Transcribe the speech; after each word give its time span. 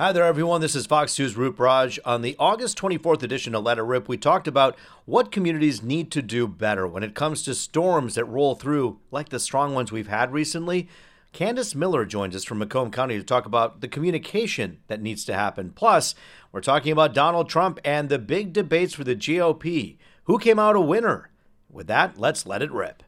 Hi 0.00 0.12
there, 0.12 0.24
everyone. 0.24 0.62
This 0.62 0.74
is 0.74 0.86
Fox 0.86 1.18
News 1.18 1.36
Roop 1.36 1.60
Raj. 1.60 2.00
On 2.06 2.22
the 2.22 2.34
August 2.38 2.78
24th 2.78 3.22
edition 3.22 3.54
of 3.54 3.64
Let 3.64 3.76
It 3.76 3.82
Rip, 3.82 4.08
we 4.08 4.16
talked 4.16 4.48
about 4.48 4.78
what 5.04 5.30
communities 5.30 5.82
need 5.82 6.10
to 6.12 6.22
do 6.22 6.48
better 6.48 6.86
when 6.86 7.02
it 7.02 7.14
comes 7.14 7.42
to 7.42 7.54
storms 7.54 8.14
that 8.14 8.24
roll 8.24 8.54
through, 8.54 8.98
like 9.10 9.28
the 9.28 9.38
strong 9.38 9.74
ones 9.74 9.92
we've 9.92 10.08
had 10.08 10.32
recently. 10.32 10.88
Candace 11.34 11.74
Miller 11.74 12.06
joins 12.06 12.34
us 12.34 12.44
from 12.44 12.60
Macomb 12.60 12.90
County 12.90 13.18
to 13.18 13.22
talk 13.22 13.44
about 13.44 13.82
the 13.82 13.88
communication 13.88 14.78
that 14.86 15.02
needs 15.02 15.26
to 15.26 15.34
happen. 15.34 15.70
Plus, 15.70 16.14
we're 16.50 16.62
talking 16.62 16.92
about 16.92 17.12
Donald 17.12 17.50
Trump 17.50 17.78
and 17.84 18.08
the 18.08 18.18
big 18.18 18.54
debates 18.54 18.94
for 18.94 19.04
the 19.04 19.14
GOP. 19.14 19.98
Who 20.24 20.38
came 20.38 20.58
out 20.58 20.76
a 20.76 20.80
winner? 20.80 21.28
With 21.68 21.88
that, 21.88 22.18
let's 22.18 22.46
let 22.46 22.62
it 22.62 22.72
rip. 22.72 23.02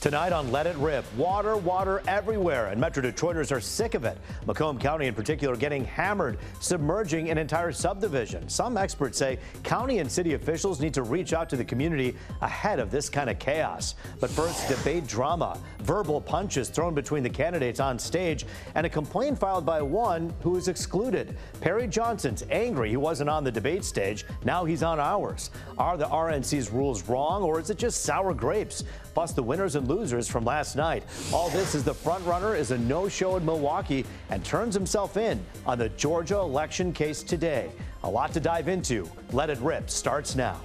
Tonight 0.00 0.32
on 0.32 0.50
Let 0.50 0.66
It 0.66 0.76
Rip, 0.76 1.04
water, 1.14 1.58
water 1.58 2.02
everywhere, 2.08 2.68
and 2.68 2.80
Metro 2.80 3.02
Detroiters 3.02 3.52
are 3.52 3.60
sick 3.60 3.92
of 3.92 4.04
it. 4.04 4.16
Macomb 4.46 4.78
County, 4.78 5.06
in 5.06 5.14
particular, 5.14 5.54
getting 5.56 5.84
hammered, 5.84 6.38
submerging 6.58 7.28
an 7.28 7.36
entire 7.36 7.70
subdivision. 7.70 8.48
Some 8.48 8.78
experts 8.78 9.18
say 9.18 9.38
county 9.62 9.98
and 9.98 10.10
city 10.10 10.32
officials 10.32 10.80
need 10.80 10.94
to 10.94 11.02
reach 11.02 11.34
out 11.34 11.50
to 11.50 11.56
the 11.56 11.64
community 11.66 12.16
ahead 12.40 12.78
of 12.78 12.90
this 12.90 13.10
kind 13.10 13.28
of 13.28 13.38
chaos. 13.38 13.94
But 14.20 14.30
first, 14.30 14.68
debate 14.68 15.06
drama, 15.06 15.58
verbal 15.80 16.22
punches 16.22 16.70
thrown 16.70 16.94
between 16.94 17.22
the 17.22 17.28
candidates 17.28 17.78
on 17.78 17.98
stage, 17.98 18.46
and 18.74 18.86
a 18.86 18.90
complaint 18.90 19.38
filed 19.38 19.66
by 19.66 19.82
one 19.82 20.32
who 20.42 20.56
is 20.56 20.68
excluded. 20.68 21.36
Perry 21.60 21.86
Johnson's 21.86 22.42
angry 22.50 22.88
he 22.88 22.96
wasn't 22.96 23.28
on 23.28 23.44
the 23.44 23.52
debate 23.52 23.84
stage. 23.84 24.24
Now 24.44 24.64
he's 24.64 24.82
on 24.82 24.98
ours. 24.98 25.50
Are 25.76 25.98
the 25.98 26.06
RNC's 26.06 26.70
rules 26.70 27.06
wrong, 27.06 27.42
or 27.42 27.60
is 27.60 27.68
it 27.68 27.76
just 27.76 28.02
sour 28.02 28.32
grapes? 28.32 28.82
plus 29.14 29.32
the 29.32 29.42
winners 29.42 29.69
and 29.74 29.88
losers 29.88 30.28
from 30.28 30.44
last 30.44 30.76
night. 30.76 31.04
All 31.32 31.48
this 31.50 31.74
as 31.74 31.84
the 31.84 31.94
frontrunner 31.94 32.56
is 32.56 32.70
a 32.70 32.78
no-show 32.78 33.36
in 33.36 33.44
Milwaukee 33.44 34.04
and 34.30 34.44
turns 34.44 34.74
himself 34.74 35.16
in 35.16 35.44
on 35.66 35.78
the 35.78 35.88
Georgia 35.90 36.38
election 36.38 36.92
case 36.92 37.22
today. 37.22 37.70
A 38.04 38.10
lot 38.10 38.32
to 38.32 38.40
dive 38.40 38.68
into. 38.68 39.08
Let 39.32 39.50
it 39.50 39.58
rip 39.58 39.90
starts 39.90 40.34
now. 40.34 40.60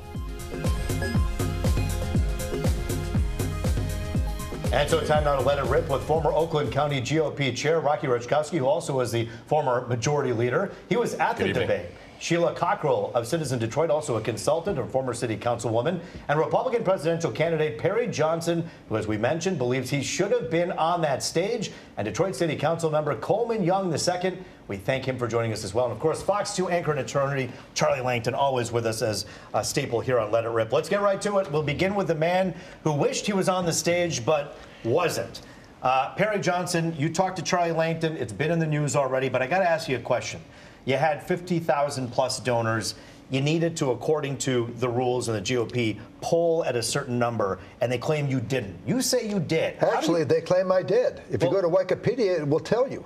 And 4.71 4.89
so 4.89 4.99
time 5.05 5.23
now 5.23 5.37
to 5.37 5.41
let 5.41 5.57
it 5.57 5.65
rip 5.65 5.87
with 5.89 6.03
former 6.03 6.33
Oakland 6.33 6.71
County 6.71 6.99
GOP 6.99 7.55
Chair 7.55 7.79
Rocky 7.79 8.07
Raczkowski, 8.07 8.57
who 8.57 8.65
also 8.65 8.97
was 8.97 9.09
the 9.09 9.29
former 9.47 9.87
majority 9.87 10.33
leader. 10.33 10.71
He 10.89 10.97
was 10.97 11.13
at 11.13 11.37
the 11.37 11.53
debate. 11.53 11.85
Sheila 12.19 12.53
Cockrel 12.55 13.13
of 13.13 13.27
Citizen 13.27 13.59
Detroit, 13.59 13.89
also 13.89 14.15
a 14.17 14.21
consultant 14.21 14.79
and 14.79 14.89
former 14.89 15.13
city 15.13 15.37
councilwoman, 15.37 15.99
and 16.27 16.39
Republican 16.39 16.83
presidential 16.83 17.31
candidate 17.31 17.77
Perry 17.77 18.07
Johnson, 18.07 18.69
who, 18.89 18.97
as 18.97 19.07
we 19.07 19.17
mentioned, 19.17 19.57
believes 19.57 19.89
he 19.89 20.01
should 20.01 20.31
have 20.31 20.49
been 20.49 20.71
on 20.73 21.01
that 21.01 21.23
stage, 21.23 21.71
and 21.97 22.05
Detroit 22.05 22.35
City 22.35 22.55
Council 22.55 22.89
member 22.89 23.15
Coleman 23.15 23.63
Young 23.63 23.93
II. 23.93 24.37
We 24.67 24.77
thank 24.77 25.05
him 25.05 25.19
for 25.19 25.27
joining 25.27 25.53
us 25.53 25.63
as 25.63 25.73
well. 25.73 25.85
And 25.85 25.93
of 25.93 25.99
course, 25.99 26.23
Fox 26.23 26.55
2 26.55 26.69
anchor 26.69 26.91
and 26.91 26.99
attorney 26.99 27.51
Charlie 27.75 28.01
Langton, 28.01 28.33
always 28.33 28.71
with 28.71 28.85
us 28.87 29.01
as 29.01 29.25
a 29.53 29.63
staple 29.63 29.99
here 29.99 30.17
on 30.19 30.31
Let 30.31 30.45
It 30.45 30.49
Rip. 30.49 30.71
Let's 30.71 30.89
get 30.89 31.01
right 31.01 31.21
to 31.21 31.37
it. 31.37 31.51
We'll 31.51 31.61
begin 31.61 31.93
with 31.93 32.07
the 32.07 32.15
man 32.15 32.55
who 32.83 32.93
wished 32.93 33.27
he 33.27 33.33
was 33.33 33.47
on 33.47 33.65
the 33.65 33.73
stage 33.73 34.25
but 34.25 34.57
wasn't. 34.83 35.41
Uh, 35.83 36.15
Perry 36.15 36.39
Johnson, 36.39 36.95
you 36.97 37.09
talked 37.09 37.37
to 37.37 37.43
Charlie 37.43 37.71
Langton. 37.71 38.17
It's 38.17 38.33
been 38.33 38.49
in 38.49 38.57
the 38.57 38.65
news 38.65 38.95
already, 38.95 39.29
but 39.29 39.43
I 39.43 39.47
got 39.47 39.59
to 39.59 39.69
ask 39.69 39.87
you 39.87 39.97
a 39.97 39.99
question. 39.99 40.41
You 40.85 40.97
had 40.97 41.23
50,000 41.23 42.11
plus 42.11 42.39
donors. 42.39 42.95
You 43.31 43.41
needed 43.41 43.75
to, 43.77 43.91
according 43.91 44.37
to 44.39 44.71
the 44.77 44.87
rules 44.87 45.27
of 45.27 45.33
the 45.35 45.41
GOP, 45.41 45.99
poll 46.21 46.63
at 46.63 46.75
a 46.75 46.83
certain 46.83 47.17
number, 47.17 47.59
and 47.81 47.91
they 47.91 47.97
claim 47.97 48.27
you 48.27 48.39
didn't. 48.39 48.77
You 48.85 49.01
say 49.01 49.27
you 49.27 49.39
did. 49.39 49.81
Actually, 49.81 50.19
you... 50.19 50.25
they 50.25 50.41
claim 50.41 50.71
I 50.71 50.83
did. 50.83 51.21
If 51.31 51.41
well, 51.41 51.51
you 51.51 51.61
go 51.61 51.69
to 51.69 51.95
Wikipedia, 51.95 52.39
it 52.39 52.47
will 52.47 52.59
tell 52.59 52.87
you. 52.87 53.03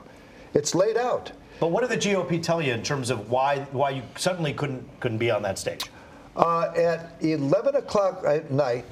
It's 0.53 0.75
laid 0.75 0.97
out. 0.97 1.31
But 1.59 1.71
what 1.71 1.87
did 1.87 1.89
the 1.89 2.09
GOP 2.09 2.41
tell 2.41 2.61
you 2.61 2.73
in 2.73 2.83
terms 2.83 3.09
of 3.09 3.29
why 3.29 3.59
why 3.71 3.91
you 3.91 4.03
suddenly 4.15 4.53
couldn't 4.53 4.87
couldn't 4.99 5.17
be 5.17 5.31
on 5.31 5.41
that 5.43 5.59
stage? 5.59 5.85
Uh, 6.35 6.71
at 6.75 7.11
11 7.21 7.75
o'clock 7.75 8.23
at 8.25 8.49
night, 8.49 8.85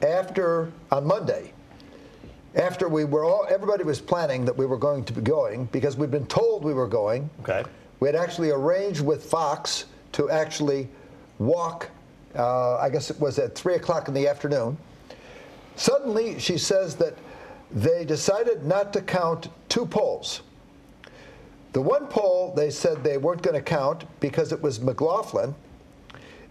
after 0.00 0.72
on 0.90 1.06
Monday, 1.06 1.52
after 2.54 2.88
we 2.88 3.04
were 3.04 3.24
all, 3.24 3.46
everybody 3.48 3.84
was 3.84 4.00
planning 4.00 4.44
that 4.44 4.56
we 4.56 4.66
were 4.66 4.78
going 4.78 5.04
to 5.04 5.12
be 5.12 5.20
going 5.20 5.66
because 5.66 5.96
we'd 5.96 6.10
been 6.10 6.26
told 6.26 6.64
we 6.64 6.74
were 6.74 6.88
going. 6.88 7.30
Okay. 7.42 7.64
We 8.00 8.08
had 8.08 8.16
actually 8.16 8.50
arranged 8.50 9.02
with 9.02 9.24
Fox 9.24 9.84
to 10.12 10.30
actually 10.30 10.88
walk, 11.38 11.88
uh, 12.34 12.76
I 12.78 12.88
guess 12.90 13.10
it 13.10 13.20
was 13.20 13.38
at 13.38 13.54
3 13.54 13.74
o'clock 13.74 14.08
in 14.08 14.14
the 14.14 14.26
afternoon. 14.26 14.76
Suddenly, 15.76 16.38
she 16.38 16.58
says 16.58 16.96
that 16.96 17.14
they 17.70 18.04
decided 18.04 18.64
not 18.64 18.92
to 18.94 19.00
count 19.00 19.48
two 19.68 19.86
polls. 19.86 20.42
The 21.72 21.80
one 21.80 22.08
poll, 22.08 22.52
they 22.56 22.70
said 22.70 23.04
they 23.04 23.16
weren't 23.16 23.42
going 23.42 23.54
to 23.54 23.62
count 23.62 24.04
because 24.18 24.52
it 24.52 24.60
was 24.60 24.80
McLaughlin, 24.80 25.54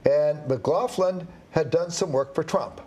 and 0.06 0.48
McLaughlin 0.48 1.28
had 1.52 1.70
done 1.70 1.92
some 1.92 2.14
work 2.14 2.34
for 2.34 2.44
Trump. 2.44 2.80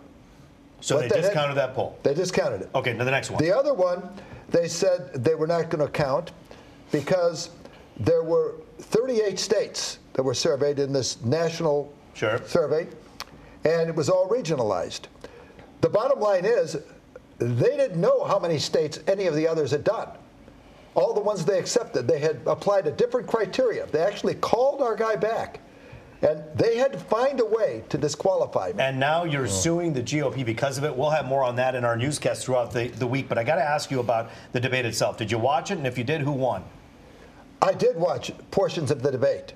So 0.83 0.97
what 0.97 1.07
they 1.07 1.21
discounted 1.21 1.55
that 1.55 1.73
poll? 1.73 1.97
They 2.03 2.13
discounted 2.13 2.63
it. 2.63 2.69
Okay, 2.75 2.91
now 2.91 3.05
the 3.05 3.11
next 3.11 3.31
one. 3.31 3.41
The 3.41 3.55
other 3.55 3.73
one, 3.73 4.03
they 4.49 4.67
said 4.67 5.13
they 5.13 5.33
were 5.33 5.47
not 5.47 5.69
going 5.69 5.85
to 5.85 5.89
count 5.89 6.31
because 6.91 7.51
there 7.97 8.21
were 8.21 8.55
38 8.79 9.39
states 9.39 9.99
that 10.11 10.23
were 10.23 10.33
surveyed 10.33 10.79
in 10.79 10.91
this 10.91 11.21
national 11.21 11.93
sure. 12.13 12.41
survey, 12.45 12.87
and 13.63 13.87
it 13.87 13.95
was 13.95 14.09
all 14.09 14.27
regionalized. 14.27 15.03
The 15.79 15.87
bottom 15.87 16.19
line 16.19 16.43
is 16.43 16.75
they 17.37 17.77
didn't 17.77 17.99
know 17.99 18.25
how 18.25 18.37
many 18.37 18.59
states 18.59 18.99
any 19.07 19.25
of 19.27 19.35
the 19.35 19.47
others 19.47 19.71
had 19.71 19.85
done. 19.85 20.09
All 20.95 21.13
the 21.13 21.21
ones 21.21 21.45
they 21.45 21.59
accepted, 21.59 22.09
they 22.09 22.19
had 22.19 22.41
applied 22.45 22.87
a 22.87 22.91
different 22.91 23.25
criteria. 23.25 23.85
They 23.87 23.99
actually 23.99 24.35
called 24.35 24.81
our 24.81 24.97
guy 24.97 25.15
back 25.15 25.61
and 26.23 26.41
they 26.55 26.77
had 26.77 26.93
to 26.93 26.99
find 26.99 27.39
a 27.41 27.45
way 27.45 27.83
to 27.89 27.97
disqualify 27.97 28.71
me. 28.73 28.81
And 28.81 28.99
now 28.99 29.25
you're 29.25 29.43
oh. 29.43 29.47
suing 29.47 29.93
the 29.93 30.01
GOP 30.01 30.45
because 30.45 30.77
of 30.77 30.85
it. 30.85 30.95
We'll 30.95 31.09
have 31.09 31.25
more 31.25 31.43
on 31.43 31.57
that 31.57 31.75
in 31.75 31.83
our 31.83 31.97
newscast 31.97 32.45
throughout 32.45 32.71
the, 32.71 32.87
the 32.87 33.05
week. 33.05 33.27
But 33.27 33.37
I 33.37 33.43
got 33.43 33.55
to 33.55 33.63
ask 33.63 33.91
you 33.91 33.99
about 33.99 34.31
the 34.53 34.59
debate 34.59 34.85
itself. 34.85 35.17
Did 35.17 35.31
you 35.31 35.37
watch 35.37 35.69
it? 35.69 35.77
And 35.77 35.85
if 35.85 35.97
you 35.97 36.05
did, 36.05 36.21
who 36.21 36.31
won? 36.31 36.63
I 37.61 37.73
did 37.73 37.97
watch 37.97 38.31
portions 38.51 38.89
of 38.89 39.03
the 39.03 39.11
debate. 39.11 39.53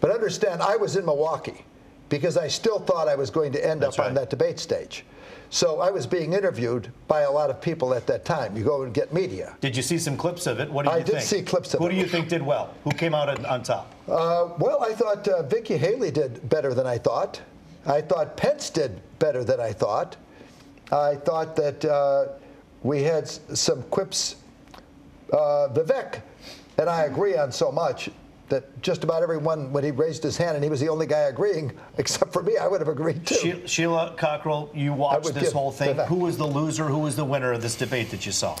But 0.00 0.10
understand, 0.10 0.60
I 0.60 0.76
was 0.76 0.96
in 0.96 1.04
Milwaukee 1.06 1.64
because 2.12 2.36
I 2.36 2.46
still 2.46 2.78
thought 2.78 3.08
I 3.08 3.14
was 3.14 3.30
going 3.30 3.52
to 3.52 3.66
end 3.66 3.80
That's 3.80 3.98
up 3.98 4.00
right. 4.00 4.08
on 4.08 4.14
that 4.16 4.28
debate 4.28 4.58
stage. 4.58 5.06
So 5.48 5.80
I 5.80 5.90
was 5.90 6.06
being 6.06 6.34
interviewed 6.34 6.92
by 7.08 7.22
a 7.22 7.30
lot 7.30 7.48
of 7.48 7.58
people 7.58 7.94
at 7.94 8.06
that 8.06 8.26
time. 8.26 8.54
You 8.54 8.64
go 8.64 8.82
and 8.82 8.92
get 8.92 9.14
media. 9.14 9.56
Did 9.62 9.74
you 9.74 9.82
see 9.82 9.96
some 9.96 10.18
clips 10.18 10.46
of 10.46 10.60
it? 10.60 10.70
What 10.70 10.86
I 10.86 10.98
you 10.98 11.04
think? 11.04 11.16
I 11.16 11.20
did 11.20 11.26
see 11.26 11.40
clips 11.42 11.72
of 11.72 11.80
Who 11.80 11.86
it. 11.86 11.88
Who 11.88 11.94
do 11.94 12.00
you 12.02 12.06
think 12.06 12.28
did 12.28 12.42
well? 12.42 12.74
Who 12.84 12.90
came 12.90 13.14
out 13.14 13.42
on 13.46 13.62
top? 13.62 13.90
Uh, 14.06 14.50
well, 14.58 14.82
I 14.82 14.92
thought 14.92 15.26
uh, 15.26 15.42
Nikki 15.50 15.78
Haley 15.78 16.10
did 16.10 16.46
better 16.50 16.74
than 16.74 16.86
I 16.86 16.98
thought. 16.98 17.40
I 17.86 18.02
thought 18.02 18.36
Pence 18.36 18.68
did 18.68 19.00
better 19.18 19.42
than 19.42 19.58
I 19.58 19.72
thought. 19.72 20.16
I 20.90 21.14
thought 21.14 21.56
that 21.56 21.82
uh, 21.82 22.26
we 22.82 23.02
had 23.02 23.26
some 23.26 23.84
quips. 23.84 24.36
Uh, 25.32 25.68
Vivek 25.72 26.20
and 26.76 26.90
I 26.90 27.04
agree 27.04 27.36
on 27.36 27.52
so 27.52 27.72
much 27.72 28.10
that 28.52 28.82
just 28.82 29.02
about 29.02 29.22
everyone, 29.22 29.72
when 29.72 29.82
he 29.82 29.90
raised 29.90 30.22
his 30.22 30.36
hand 30.36 30.54
and 30.54 30.62
he 30.62 30.68
was 30.68 30.78
the 30.78 30.88
only 30.88 31.06
guy 31.06 31.20
agreeing, 31.20 31.72
except 31.98 32.32
for 32.32 32.42
me, 32.42 32.56
I 32.58 32.68
would 32.68 32.80
have 32.80 32.88
agreed 32.88 33.26
too. 33.26 33.66
Sheila 33.66 34.14
Cockrel, 34.16 34.74
you 34.74 34.92
watched 34.92 35.34
this 35.34 35.52
whole 35.52 35.72
thing. 35.72 35.96
Who 35.96 36.16
was 36.16 36.36
the 36.38 36.46
loser? 36.46 36.84
Who 36.84 36.98
was 36.98 37.16
the 37.16 37.24
winner 37.24 37.52
of 37.52 37.62
this 37.62 37.74
debate 37.74 38.10
that 38.10 38.24
you 38.26 38.32
saw? 38.32 38.56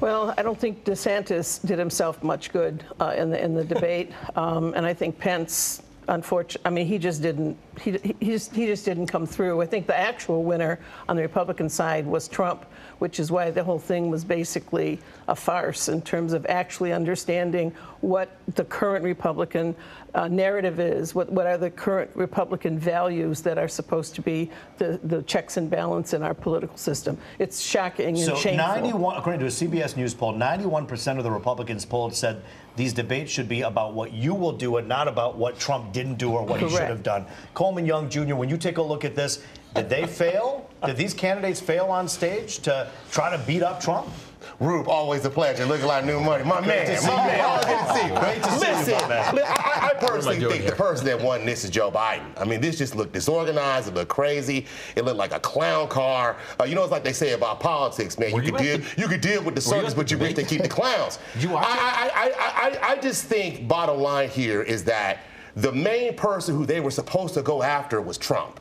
Well, 0.00 0.34
I 0.36 0.42
don't 0.42 0.58
think 0.58 0.84
DeSantis 0.84 1.64
did 1.64 1.78
himself 1.78 2.22
much 2.22 2.52
good 2.52 2.84
uh, 3.00 3.14
in 3.16 3.30
the 3.30 3.42
in 3.42 3.54
the 3.54 3.64
debate, 3.64 4.10
um, 4.36 4.74
and 4.74 4.84
I 4.84 4.92
think 4.92 5.18
Pence 5.18 5.82
unfortunately, 6.08 6.66
I 6.66 6.70
mean, 6.70 6.86
he 6.86 6.98
just 6.98 7.22
didn't. 7.22 7.56
He, 7.80 7.98
he 8.20 8.26
just 8.26 8.54
he 8.54 8.66
just 8.66 8.84
didn't 8.84 9.06
come 9.06 9.26
through. 9.26 9.60
I 9.60 9.66
think 9.66 9.86
the 9.86 9.98
actual 9.98 10.44
winner 10.44 10.78
on 11.08 11.16
the 11.16 11.22
Republican 11.22 11.68
side 11.68 12.06
was 12.06 12.28
Trump, 12.28 12.64
which 12.98 13.20
is 13.20 13.30
why 13.30 13.50
the 13.50 13.62
whole 13.62 13.78
thing 13.78 14.10
was 14.10 14.24
basically 14.24 14.98
a 15.28 15.34
farce 15.34 15.88
in 15.88 16.02
terms 16.02 16.32
of 16.32 16.46
actually 16.46 16.92
understanding 16.92 17.72
what 18.00 18.36
the 18.54 18.64
current 18.64 19.04
Republican 19.04 19.74
uh, 20.14 20.28
narrative 20.28 20.78
is, 20.78 21.14
what, 21.14 21.30
what 21.32 21.46
are 21.46 21.58
the 21.58 21.70
current 21.70 22.10
Republican 22.14 22.78
values 22.78 23.40
that 23.40 23.58
are 23.58 23.66
supposed 23.66 24.14
to 24.14 24.22
be 24.22 24.50
the, 24.78 25.00
the 25.04 25.22
checks 25.22 25.56
and 25.56 25.68
balance 25.68 26.14
in 26.14 26.22
our 26.22 26.34
political 26.34 26.76
system. 26.76 27.18
It's 27.38 27.60
shocking 27.60 28.08
and 28.08 28.18
so 28.18 28.36
shameful. 28.36 28.66
91, 28.66 29.16
according 29.16 29.40
to 29.40 29.46
a 29.46 29.48
CBS 29.48 29.96
News 29.96 30.14
poll, 30.14 30.34
91% 30.34 31.18
of 31.18 31.24
the 31.24 31.30
Republicans 31.30 31.84
polled 31.84 32.14
said 32.14 32.42
these 32.76 32.92
debates 32.92 33.30
should 33.30 33.48
be 33.48 33.62
about 33.62 33.94
what 33.94 34.12
you 34.12 34.34
will 34.34 34.52
do 34.52 34.76
and 34.76 34.88
not 34.88 35.08
about 35.08 35.36
what 35.36 35.58
Trump 35.58 35.92
didn't 35.92 36.16
do 36.16 36.30
or 36.30 36.42
what 36.42 36.58
Correct. 36.58 36.72
he 36.72 36.76
should 36.76 36.88
have 36.88 37.02
done. 37.02 37.26
Coleman 37.64 37.86
Young 37.86 38.10
Jr., 38.10 38.34
when 38.34 38.50
you 38.50 38.58
take 38.58 38.76
a 38.76 38.82
look 38.82 39.06
at 39.06 39.14
this, 39.14 39.42
did 39.74 39.88
they 39.88 40.06
fail? 40.06 40.70
Did 40.84 40.98
these 40.98 41.14
candidates 41.14 41.60
fail 41.60 41.86
on 41.86 42.06
stage 42.08 42.58
to 42.58 42.90
try 43.10 43.34
to 43.34 43.42
beat 43.46 43.62
up 43.62 43.80
Trump? 43.80 44.06
Rube, 44.60 44.86
always 44.86 45.24
a 45.24 45.30
pleasure. 45.30 45.64
Looking 45.64 45.86
like 45.86 46.04
new 46.04 46.20
money. 46.20 46.44
My 46.44 46.60
Great 46.60 46.88
man, 46.88 47.06
my 47.06 47.16
man. 47.26 47.86
To 47.86 47.94
see 47.94 48.06
you. 48.06 48.20
Great 48.20 48.42
to 48.42 48.50
see 48.50 48.58
Listen, 48.58 49.00
you, 49.00 49.08
man. 49.08 49.38
I, 49.46 49.92
I 49.94 50.06
personally 50.06 50.40
think 50.40 50.60
here? 50.60 50.70
the 50.72 50.76
person 50.76 51.06
that 51.06 51.18
won 51.18 51.46
this 51.46 51.64
is 51.64 51.70
Joe 51.70 51.90
Biden. 51.90 52.26
I 52.36 52.44
mean, 52.44 52.60
this 52.60 52.76
just 52.76 52.94
looked 52.96 53.14
disorganized. 53.14 53.88
It 53.88 53.94
looked 53.94 54.10
crazy. 54.10 54.66
It 54.94 55.06
looked 55.06 55.16
like 55.16 55.32
a 55.32 55.40
clown 55.40 55.88
car. 55.88 56.36
Uh, 56.60 56.64
you 56.64 56.74
know, 56.74 56.82
it's 56.82 56.92
like 56.92 57.02
they 57.02 57.14
say 57.14 57.32
about 57.32 57.60
politics, 57.60 58.18
man. 58.18 58.28
you, 58.28 58.42
you 58.42 58.52
could 58.52 58.60
deal, 58.60 58.76
the, 58.76 59.00
you 59.00 59.08
could 59.08 59.22
deal 59.22 59.42
with 59.42 59.54
the 59.54 59.62
circus, 59.62 59.94
but 59.94 60.10
you 60.10 60.18
wish 60.18 60.34
they 60.34 60.44
keep 60.44 60.60
the 60.60 60.68
clowns. 60.68 61.18
you 61.40 61.54
I, 61.54 61.62
I, 61.62 62.10
I, 62.14 62.32
I, 62.36 62.88
I 62.90 62.96
just 63.00 63.24
think 63.24 63.66
bottom 63.66 63.98
line 63.98 64.28
here 64.28 64.60
is 64.60 64.84
that 64.84 65.20
the 65.56 65.72
main 65.72 66.16
person 66.16 66.56
who 66.56 66.66
they 66.66 66.80
were 66.80 66.90
supposed 66.90 67.34
to 67.34 67.42
go 67.42 67.62
after 67.62 68.00
was 68.00 68.18
Trump. 68.18 68.60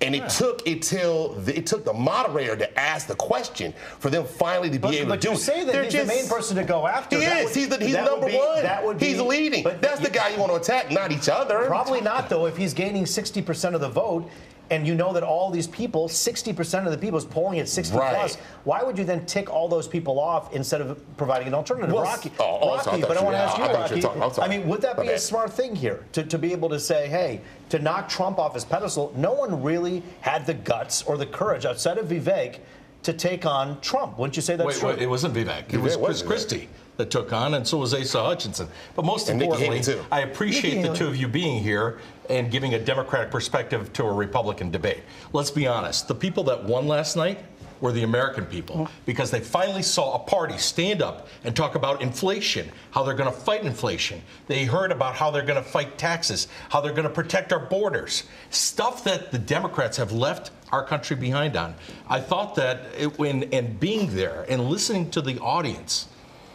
And 0.00 0.14
it 0.14 0.18
yeah. 0.18 0.28
took 0.28 0.66
until 0.68 1.34
the, 1.34 1.58
it 1.58 1.66
took 1.66 1.84
the 1.84 1.92
moderator 1.92 2.54
to 2.54 2.78
ask 2.78 3.08
the 3.08 3.16
question 3.16 3.74
for 3.98 4.10
them 4.10 4.24
finally 4.24 4.68
to 4.68 4.74
be 4.74 4.78
but, 4.78 4.94
able 4.94 5.08
but 5.08 5.20
to 5.20 5.26
do 5.26 5.28
it. 5.30 5.34
But 5.34 5.38
you 5.38 5.44
say 5.44 5.64
that 5.64 5.72
They're 5.72 5.84
he's 5.84 5.92
just, 5.92 6.08
the 6.08 6.14
main 6.14 6.28
person 6.28 6.56
to 6.56 6.62
go 6.62 6.86
after. 6.86 7.18
He 7.18 7.24
is. 7.24 7.46
Would, 7.46 7.54
he's 7.56 7.68
the, 7.68 7.84
he's 7.84 7.94
number 7.94 8.28
be, 8.28 8.36
one. 8.36 8.62
That 8.62 8.84
would 8.84 8.98
be, 9.00 9.06
he's 9.06 9.20
leading. 9.20 9.64
But 9.64 9.82
that's 9.82 10.00
you, 10.00 10.06
the 10.06 10.12
guy 10.12 10.28
you 10.28 10.38
want 10.38 10.52
to 10.52 10.56
attack, 10.56 10.92
not 10.92 11.10
each 11.10 11.28
other. 11.28 11.66
Probably 11.66 12.00
not, 12.00 12.28
though. 12.28 12.46
If 12.46 12.56
he's 12.56 12.74
gaining 12.74 13.04
60% 13.04 13.74
of 13.74 13.80
the 13.80 13.88
vote, 13.88 14.30
and 14.70 14.86
you 14.86 14.94
know 14.94 15.12
that 15.12 15.22
all 15.22 15.50
these 15.50 15.66
people, 15.66 16.08
60% 16.08 16.84
of 16.84 16.92
the 16.92 16.98
people 16.98 17.18
is 17.18 17.24
polling 17.24 17.58
at 17.58 17.68
60 17.68 17.96
right. 17.96 18.14
plus, 18.14 18.36
why 18.64 18.82
would 18.82 18.98
you 18.98 19.04
then 19.04 19.24
tick 19.26 19.50
all 19.50 19.68
those 19.68 19.88
people 19.88 20.20
off 20.20 20.52
instead 20.54 20.80
of 20.80 21.00
providing 21.16 21.48
an 21.48 21.54
alternative? 21.54 21.92
Well, 21.92 22.04
Rocky, 22.04 22.32
oh, 22.38 22.58
oh 22.60 22.76
Rocky 22.76 23.00
but 23.00 23.16
I 23.16 23.22
want 23.22 23.34
to 23.34 23.38
ask 23.38 23.58
you, 23.58 23.64
I 23.64 24.14
Rocky. 24.16 24.42
I 24.42 24.48
mean, 24.48 24.68
would 24.68 24.82
that 24.82 24.96
be 24.96 25.02
okay. 25.02 25.14
a 25.14 25.18
smart 25.18 25.52
thing 25.52 25.74
here 25.74 26.04
to, 26.12 26.22
to 26.22 26.38
be 26.38 26.52
able 26.52 26.68
to 26.68 26.80
say, 26.80 27.08
hey, 27.08 27.40
to 27.70 27.78
knock 27.78 28.08
Trump 28.08 28.38
off 28.38 28.54
his 28.54 28.64
pedestal, 28.64 29.12
no 29.16 29.32
one 29.32 29.62
really 29.62 30.02
had 30.20 30.46
the 30.46 30.54
guts 30.54 31.02
or 31.02 31.16
the 31.16 31.26
courage 31.26 31.64
outside 31.64 31.98
of 31.98 32.08
Vivek 32.08 32.58
to 33.02 33.12
take 33.12 33.46
on 33.46 33.80
Trump. 33.80 34.18
Wouldn't 34.18 34.36
you 34.36 34.42
say 34.42 34.56
that's 34.56 34.66
wait, 34.66 34.78
true? 34.78 34.88
Wait, 34.90 34.98
it 35.00 35.08
wasn't 35.08 35.34
Vivek. 35.34 35.72
It 35.72 35.78
was 35.78 35.96
Chris 35.96 36.22
Christie 36.22 36.68
that 36.98 37.10
took 37.10 37.32
on, 37.32 37.54
and 37.54 37.66
so 37.66 37.78
was 37.78 37.94
Asa 37.94 38.22
Hutchinson. 38.22 38.68
But 38.94 39.04
most 39.04 39.30
and 39.30 39.40
importantly, 39.40 40.00
I 40.12 40.20
appreciate 40.20 40.82
the 40.82 40.94
two 40.94 41.06
of 41.06 41.16
you 41.16 41.28
being 41.28 41.62
here 41.62 41.98
and 42.28 42.50
giving 42.50 42.74
a 42.74 42.78
Democratic 42.78 43.30
perspective 43.30 43.92
to 43.94 44.04
a 44.04 44.12
Republican 44.12 44.70
debate. 44.70 45.02
Let's 45.32 45.50
be 45.50 45.66
honest. 45.66 46.08
The 46.08 46.14
people 46.14 46.44
that 46.44 46.64
won 46.64 46.86
last 46.86 47.16
night 47.16 47.38
were 47.80 47.92
the 47.92 48.02
American 48.02 48.44
people 48.46 48.76
mm. 48.76 48.90
because 49.06 49.30
they 49.30 49.40
finally 49.40 49.82
saw 49.82 50.16
a 50.16 50.18
party 50.18 50.58
stand 50.58 51.00
up 51.00 51.28
and 51.44 51.54
talk 51.54 51.76
about 51.76 52.02
inflation, 52.02 52.68
how 52.90 53.04
they're 53.04 53.14
going 53.14 53.32
to 53.32 53.38
fight 53.38 53.64
inflation. 53.64 54.20
They 54.48 54.64
heard 54.64 54.90
about 54.90 55.14
how 55.14 55.30
they're 55.30 55.44
going 55.44 55.62
to 55.62 55.68
fight 55.68 55.96
taxes, 55.98 56.48
how 56.70 56.80
they're 56.80 56.92
going 56.92 57.04
to 57.04 57.14
protect 57.14 57.52
our 57.52 57.60
borders, 57.60 58.24
stuff 58.50 59.04
that 59.04 59.30
the 59.30 59.38
Democrats 59.38 59.96
have 59.96 60.12
left 60.12 60.50
our 60.72 60.84
country 60.84 61.16
behind 61.16 61.56
on. 61.56 61.74
I 62.08 62.20
thought 62.20 62.56
that 62.56 62.86
it, 62.98 63.18
when 63.18 63.44
and 63.52 63.78
being 63.78 64.14
there 64.14 64.44
and 64.48 64.68
listening 64.68 65.10
to 65.12 65.22
the 65.22 65.38
audience, 65.38 66.08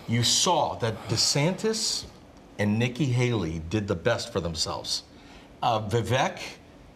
you 0.07 0.23
saw 0.23 0.75
that 0.75 1.07
DeSantis 1.07 2.05
and 2.59 2.77
Nikki 2.77 3.05
Haley 3.05 3.61
did 3.69 3.87
the 3.87 3.95
best 3.95 4.31
for 4.31 4.39
themselves. 4.39 5.03
Uh, 5.61 5.79
Vivek 5.87 6.39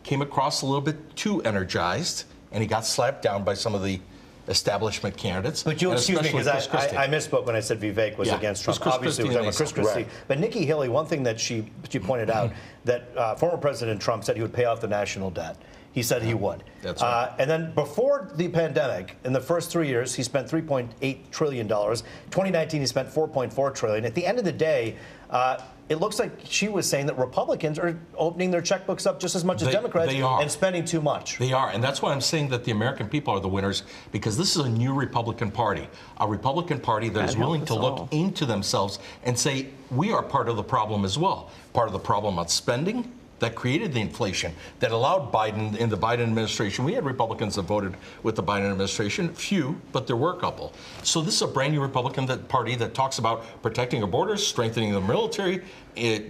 came 0.03 0.21
across 0.21 0.61
a 0.61 0.65
little 0.65 0.81
bit 0.81 1.15
too 1.15 1.41
energized, 1.43 2.25
and 2.51 2.61
he 2.61 2.67
got 2.67 2.85
slapped 2.85 3.21
down 3.21 3.43
by 3.43 3.53
some 3.53 3.73
of 3.73 3.83
the 3.83 3.99
establishment 4.47 5.15
candidates. 5.17 5.63
But 5.63 5.81
you'll 5.81 5.93
excuse 5.93 6.21
me 6.21 6.31
because 6.31 6.47
I, 6.47 6.59
I, 6.77 7.05
I, 7.05 7.07
misspoke 7.07 7.45
when 7.45 7.55
I 7.55 7.59
said 7.59 7.81
Vivek 7.81 8.17
was 8.17 8.29
yeah. 8.29 8.37
against 8.37 8.63
Trump. 8.63 8.85
Obviously, 8.87 9.25
it 9.25 9.27
was 9.27 9.35
talking 9.35 9.51
Chris 9.51 9.71
Christie. 9.71 10.03
Right. 10.03 10.07
But 10.27 10.39
Nikki 10.39 10.65
Haley, 10.65 10.89
one 10.89 11.05
thing 11.05 11.23
that 11.23 11.39
she 11.39 11.69
she 11.89 11.99
pointed 11.99 12.29
out 12.29 12.51
that 12.85 13.09
uh, 13.15 13.35
former 13.35 13.57
President 13.57 14.01
Trump 14.01 14.23
said 14.23 14.35
he 14.35 14.41
would 14.41 14.53
pay 14.53 14.65
off 14.65 14.79
the 14.79 14.87
national 14.87 15.31
debt. 15.31 15.57
He 15.97 16.03
said 16.03 16.21
he 16.21 16.35
would. 16.35 16.63
That's 16.83 17.01
right. 17.01 17.23
Uh, 17.23 17.35
and 17.39 17.49
then 17.49 17.73
before 17.73 18.29
the 18.35 18.49
pandemic, 18.49 19.17
in 19.23 19.33
the 19.33 19.41
first 19.41 19.71
three 19.71 19.87
years, 19.87 20.13
he 20.13 20.21
spent 20.21 20.47
3.8 20.47 21.31
trillion 21.31 21.65
dollars. 21.65 22.03
2019, 22.29 22.81
he 22.81 22.85
spent 22.85 23.09
4.4 23.09 23.73
trillion. 23.73 24.05
At 24.05 24.13
the 24.13 24.23
end 24.23 24.37
of 24.37 24.45
the 24.45 24.51
day, 24.51 24.95
uh, 25.31 25.59
it 25.89 25.95
looks 25.95 26.19
like 26.19 26.29
she 26.43 26.67
was 26.67 26.87
saying 26.87 27.07
that 27.07 27.17
Republicans 27.17 27.79
are 27.79 27.99
opening 28.15 28.51
their 28.51 28.61
checkbooks 28.61 29.07
up 29.07 29.19
just 29.19 29.33
as 29.33 29.43
much 29.43 29.63
as 29.63 29.69
they, 29.69 29.71
Democrats 29.71 30.11
they 30.11 30.21
and 30.21 30.51
spending 30.51 30.85
too 30.85 31.01
much. 31.01 31.39
They 31.39 31.51
are, 31.51 31.71
and 31.71 31.83
that's 31.83 31.99
why 31.99 32.11
I'm 32.11 32.21
saying 32.21 32.49
that 32.49 32.63
the 32.63 32.71
American 32.73 33.09
people 33.09 33.33
are 33.33 33.39
the 33.39 33.47
winners 33.47 33.81
because 34.11 34.37
this 34.37 34.55
is 34.55 34.63
a 34.63 34.69
new 34.69 34.93
Republican 34.93 35.49
Party, 35.49 35.89
a 36.19 36.27
Republican 36.27 36.79
Party 36.79 37.09
that, 37.09 37.21
that 37.21 37.29
is 37.29 37.37
willing 37.37 37.65
to 37.65 37.73
look 37.73 38.01
all. 38.01 38.09
into 38.11 38.45
themselves 38.45 38.99
and 39.23 39.39
say 39.39 39.69
we 39.89 40.11
are 40.11 40.21
part 40.21 40.47
of 40.47 40.57
the 40.57 40.63
problem 40.63 41.03
as 41.05 41.17
well. 41.17 41.49
Part 41.73 41.87
of 41.87 41.93
the 41.93 41.99
problem 41.99 42.37
on 42.37 42.47
spending, 42.49 43.11
that 43.39 43.55
created 43.55 43.93
the 43.93 44.01
inflation 44.01 44.53
that 44.79 44.91
allowed 44.91 45.31
Biden 45.31 45.75
in 45.77 45.89
the 45.89 45.97
Biden 45.97 46.23
administration. 46.23 46.85
We 46.85 46.93
had 46.93 47.05
Republicans 47.05 47.55
that 47.55 47.63
voted 47.63 47.95
with 48.23 48.35
the 48.35 48.43
Biden 48.43 48.69
administration, 48.71 49.33
few, 49.33 49.79
but 49.91 50.07
there 50.07 50.15
were 50.15 50.33
a 50.33 50.39
couple. 50.39 50.73
So 51.03 51.21
this 51.21 51.35
is 51.35 51.41
a 51.41 51.47
brand 51.47 51.73
new 51.73 51.81
Republican 51.81 52.25
that, 52.27 52.47
Party 52.47 52.75
that 52.75 52.93
talks 52.93 53.19
about 53.19 53.45
protecting 53.61 54.01
our 54.01 54.09
borders, 54.09 54.45
strengthening 54.45 54.91
the 54.91 55.01
military, 55.01 55.61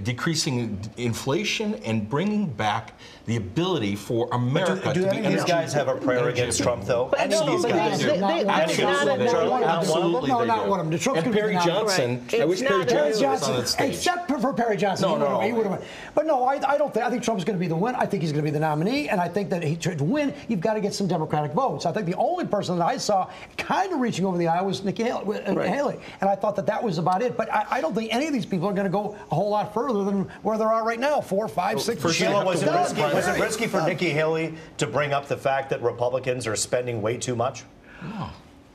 decreasing 0.03 0.79
inflation, 0.97 1.75
and 1.85 2.09
bringing 2.09 2.47
back 2.47 2.93
the 3.27 3.35
ability 3.35 3.95
for 3.95 4.29
America 4.31 4.93
do, 4.93 5.01
do 5.01 5.05
to 5.05 5.11
be 5.11 5.17
of 5.17 5.33
these 5.33 5.43
guys 5.43 5.73
have 5.73 5.89
a 5.89 5.95
prayer 5.95 6.29
against 6.29 6.63
Trump, 6.63 6.85
though? 6.85 7.09
But 7.11 7.19
any 7.19 7.35
no, 7.35 7.41
of 7.41 7.61
these 7.61 7.71
guys? 7.71 7.99
They, 7.99 8.11
they, 8.11 8.19
they, 8.19 8.45
absolutely, 8.45 9.17
they 9.17 9.31
do. 9.31 9.53
Absolutely, 9.65 10.29
no, 10.29 10.39
they 10.39 10.47
not 10.47 10.63
do. 10.63 10.69
one 10.69 10.79
of 10.79 10.89
them. 10.89 10.97
Trump's 10.97 11.23
and 11.23 11.33
Perry 11.33 11.53
Johnson. 11.55 12.25
Right. 12.31 12.41
I 12.41 12.45
wish 12.45 12.61
Perry 12.61 12.85
Johnson, 12.85 13.29
was 13.29 13.43
on 13.43 13.59
that 13.59 13.67
stage. 13.67 13.95
Except 13.95 14.31
for 14.31 14.53
Perry 14.53 14.77
Johnson, 14.77 15.09
no, 15.09 15.17
no, 15.17 15.41
he 15.41 15.51
would 15.51 15.65
have. 15.65 15.83
But 16.15 16.25
no, 16.25 16.45
I, 16.45 16.53
I 16.65 16.77
don't 16.77 16.93
think. 16.93 17.05
I 17.05 17.09
think 17.09 17.21
Trump's 17.21 17.43
going 17.43 17.57
to 17.57 17.59
be 17.59 17.67
the 17.67 17.75
win. 17.75 17.95
I 17.95 18.05
think 18.05 18.23
he's 18.23 18.31
going 18.31 18.45
to 18.45 18.49
be 18.49 18.53
the 18.53 18.61
nominee, 18.61 19.09
and 19.09 19.19
I 19.19 19.27
think 19.27 19.49
that 19.49 19.61
he, 19.61 19.75
to 19.75 20.03
win, 20.03 20.33
you've 20.47 20.61
got 20.61 20.75
to 20.75 20.81
get 20.81 20.93
some 20.93 21.07
Democratic 21.07 21.51
votes. 21.51 21.85
I 21.85 21.91
think 21.91 22.05
the 22.05 22.15
only 22.15 22.45
person 22.45 22.77
that 22.77 22.85
I 22.85 22.97
saw 22.97 23.29
kind 23.57 23.91
of 23.91 23.99
reaching 23.99 24.25
over 24.25 24.37
the 24.37 24.47
aisle 24.47 24.67
was 24.67 24.85
Nikki 24.85 25.03
Haley, 25.03 25.39
uh, 25.39 25.53
right. 25.53 25.67
Haley, 25.67 25.99
and 26.21 26.29
I 26.29 26.35
thought 26.35 26.55
that 26.55 26.65
that 26.67 26.81
was 26.81 26.97
about 26.97 27.21
it. 27.21 27.35
But 27.35 27.53
I, 27.53 27.65
I 27.71 27.81
don't 27.81 27.93
think 27.93 28.13
any 28.13 28.27
of 28.27 28.33
these 28.33 28.45
people 28.45 28.69
are 28.69 28.73
going 28.73 28.85
to 28.85 28.89
go 28.89 29.17
a 29.31 29.35
whole 29.35 29.49
lot 29.49 29.56
further 29.65 30.03
than 30.03 30.23
where 30.43 30.57
they're 30.57 30.71
are 30.71 30.85
right 30.85 30.99
now, 30.99 31.21
four, 31.21 31.47
five, 31.47 31.81
six. 31.81 32.01
For 32.01 32.11
Sheila, 32.11 32.45
was 32.45 32.63
it 32.63 32.71
risky? 32.71 33.01
Was 33.01 33.27
it 33.27 33.39
risky 33.39 33.67
for 33.67 33.81
Nikki 33.81 34.09
Haley 34.09 34.55
to 34.77 34.87
bring 34.87 35.13
up 35.13 35.27
the 35.27 35.37
fact 35.37 35.69
that 35.69 35.81
Republicans 35.81 36.47
are 36.47 36.55
spending 36.55 37.01
way 37.01 37.17
too 37.17 37.35
much? 37.35 37.63
No. 38.01 38.29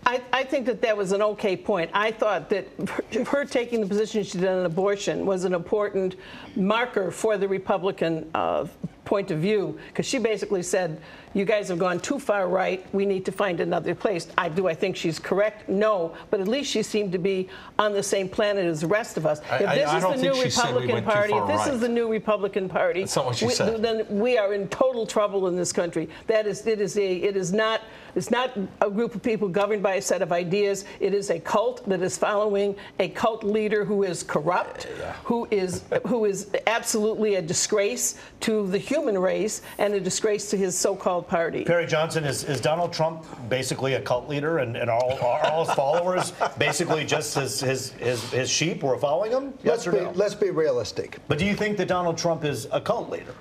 I, 0.05 0.21
I, 0.33 0.43
think 0.43 0.67
that 0.67 0.83
that 0.83 0.97
was 0.97 1.13
an 1.13 1.23
okay 1.23 1.57
point. 1.57 1.91
I 1.95 2.11
thought 2.11 2.51
that 2.51 2.67
her, 3.13 3.25
her, 3.31 3.45
taking 3.45 3.81
the 3.81 3.87
position 3.87 4.25
she 4.25 4.39
did 4.39 4.49
on 4.49 4.67
abortion 4.67 5.25
was 5.25 5.45
an 5.45 5.55
important 5.55 6.17
marker 6.57 7.13
for 7.13 7.39
the 7.39 7.47
Republican 7.47 8.29
uh, 8.35 8.67
point 9.13 9.31
of 9.31 9.41
view 9.41 9.79
because 9.89 10.07
she 10.07 10.19
basically 10.19 10.63
said, 10.63 10.91
"You 11.35 11.45
guys 11.45 11.69
have 11.69 11.79
gone 11.79 12.01
too 12.01 12.19
far 12.19 12.49
right. 12.49 12.81
We 12.95 13.05
need 13.05 13.25
to 13.27 13.33
find 13.43 13.61
another 13.61 13.95
place." 13.95 14.27
I 14.39 14.49
do. 14.49 14.63
I 14.69 14.75
think 14.75 14.97
she's 14.97 15.19
correct. 15.19 15.69
No, 15.69 16.15
but 16.31 16.41
at 16.41 16.49
least 16.49 16.71
she 16.71 16.83
seemed 16.83 17.13
to 17.13 17.19
be 17.19 17.37
on 17.79 17.93
the 17.93 18.03
same 18.03 18.27
planet 18.27 18.65
as 18.65 18.81
the 18.81 18.87
rest 18.87 19.19
of 19.19 19.27
us. 19.27 19.39
I, 19.51 19.57
if 19.57 19.75
this 19.81 19.91
I, 19.91 19.97
is 19.99 20.05
the 20.15 20.23
new 20.27 20.33
we 20.33 20.45
Republican 20.45 21.05
Party, 21.05 21.35
if 21.35 21.47
this 21.47 21.59
right. 21.59 21.75
is 21.75 21.81
the 21.81 21.93
new 21.99 22.09
Republican 22.11 22.71
Party, 22.71 23.01
That's 23.01 23.17
not 23.17 23.27
what 23.27 23.37
she 23.37 23.47
we, 23.49 23.53
said. 23.53 23.83
then 23.83 24.07
we 24.09 24.39
are 24.39 24.55
in 24.55 24.69
total 24.69 25.05
trouble 25.07 25.47
in 25.49 25.57
this 25.57 25.73
country. 25.73 26.09
That 26.27 26.47
is, 26.47 26.67
it 26.67 26.81
is 26.81 26.97
a, 26.97 27.11
it 27.17 27.37
is 27.37 27.53
not. 27.53 27.83
It's 28.15 28.31
not 28.31 28.57
a 28.81 28.91
group 28.91 29.15
of 29.15 29.23
people 29.23 29.49
governed 29.49 29.83
by 29.83 29.95
a 29.95 30.03
set 30.03 30.23
of 30.23 30.33
ideas. 30.33 30.85
It 31.01 31.15
is 31.15 31.31
a 31.31 31.41
cult 31.41 31.89
that 31.89 32.03
is 32.03 32.19
following 32.19 32.77
a 32.99 33.09
cult 33.09 33.43
leader 33.43 33.85
who 33.85 34.03
is 34.03 34.23
corrupt, 34.23 34.89
yeah. 34.99 35.13
who 35.25 35.49
is 35.51 35.83
who 36.07 36.27
is 36.27 36.51
absolutely 36.67 37.37
a 37.37 37.43
disgrace 37.43 38.17
to 38.41 38.67
the 38.67 38.79
human 38.79 39.19
race 39.19 39.63
and 39.79 39.95
a 39.95 40.01
disgrace 40.01 40.51
to 40.51 40.57
his 40.57 40.77
so-called 40.77 41.27
party. 41.29 41.65
Perry 41.65 41.87
Johnson, 41.87 42.25
is, 42.25 42.45
is 42.45 42.61
Donald 42.61 42.93
Trump 42.93 43.25
basically 43.49 43.95
a 43.95 44.01
cult 44.01 44.29
leader 44.29 44.59
and, 44.59 44.77
and 44.77 44.91
all, 44.91 45.19
are 45.23 45.47
all 45.47 45.65
his 45.65 45.75
followers 45.83 46.33
basically 46.59 47.05
just 47.05 47.35
his, 47.35 47.61
his, 47.61 47.93
his, 47.93 48.23
his 48.31 48.51
sheep 48.51 48.83
were 48.83 48.99
following 48.99 49.33
him? 49.33 49.55
Yes 49.63 49.87
let's, 49.87 49.99
be, 49.99 50.05
no? 50.05 50.13
let's 50.15 50.35
be 50.35 50.51
realistic. 50.51 51.19
But 51.29 51.39
do 51.39 51.47
you 51.47 51.55
think 51.55 51.77
that 51.79 51.89
Donald 51.89 52.19
Trump 52.19 52.45
is 52.45 52.67
a 52.73 52.81
cult 52.81 53.11
leader? 53.11 53.35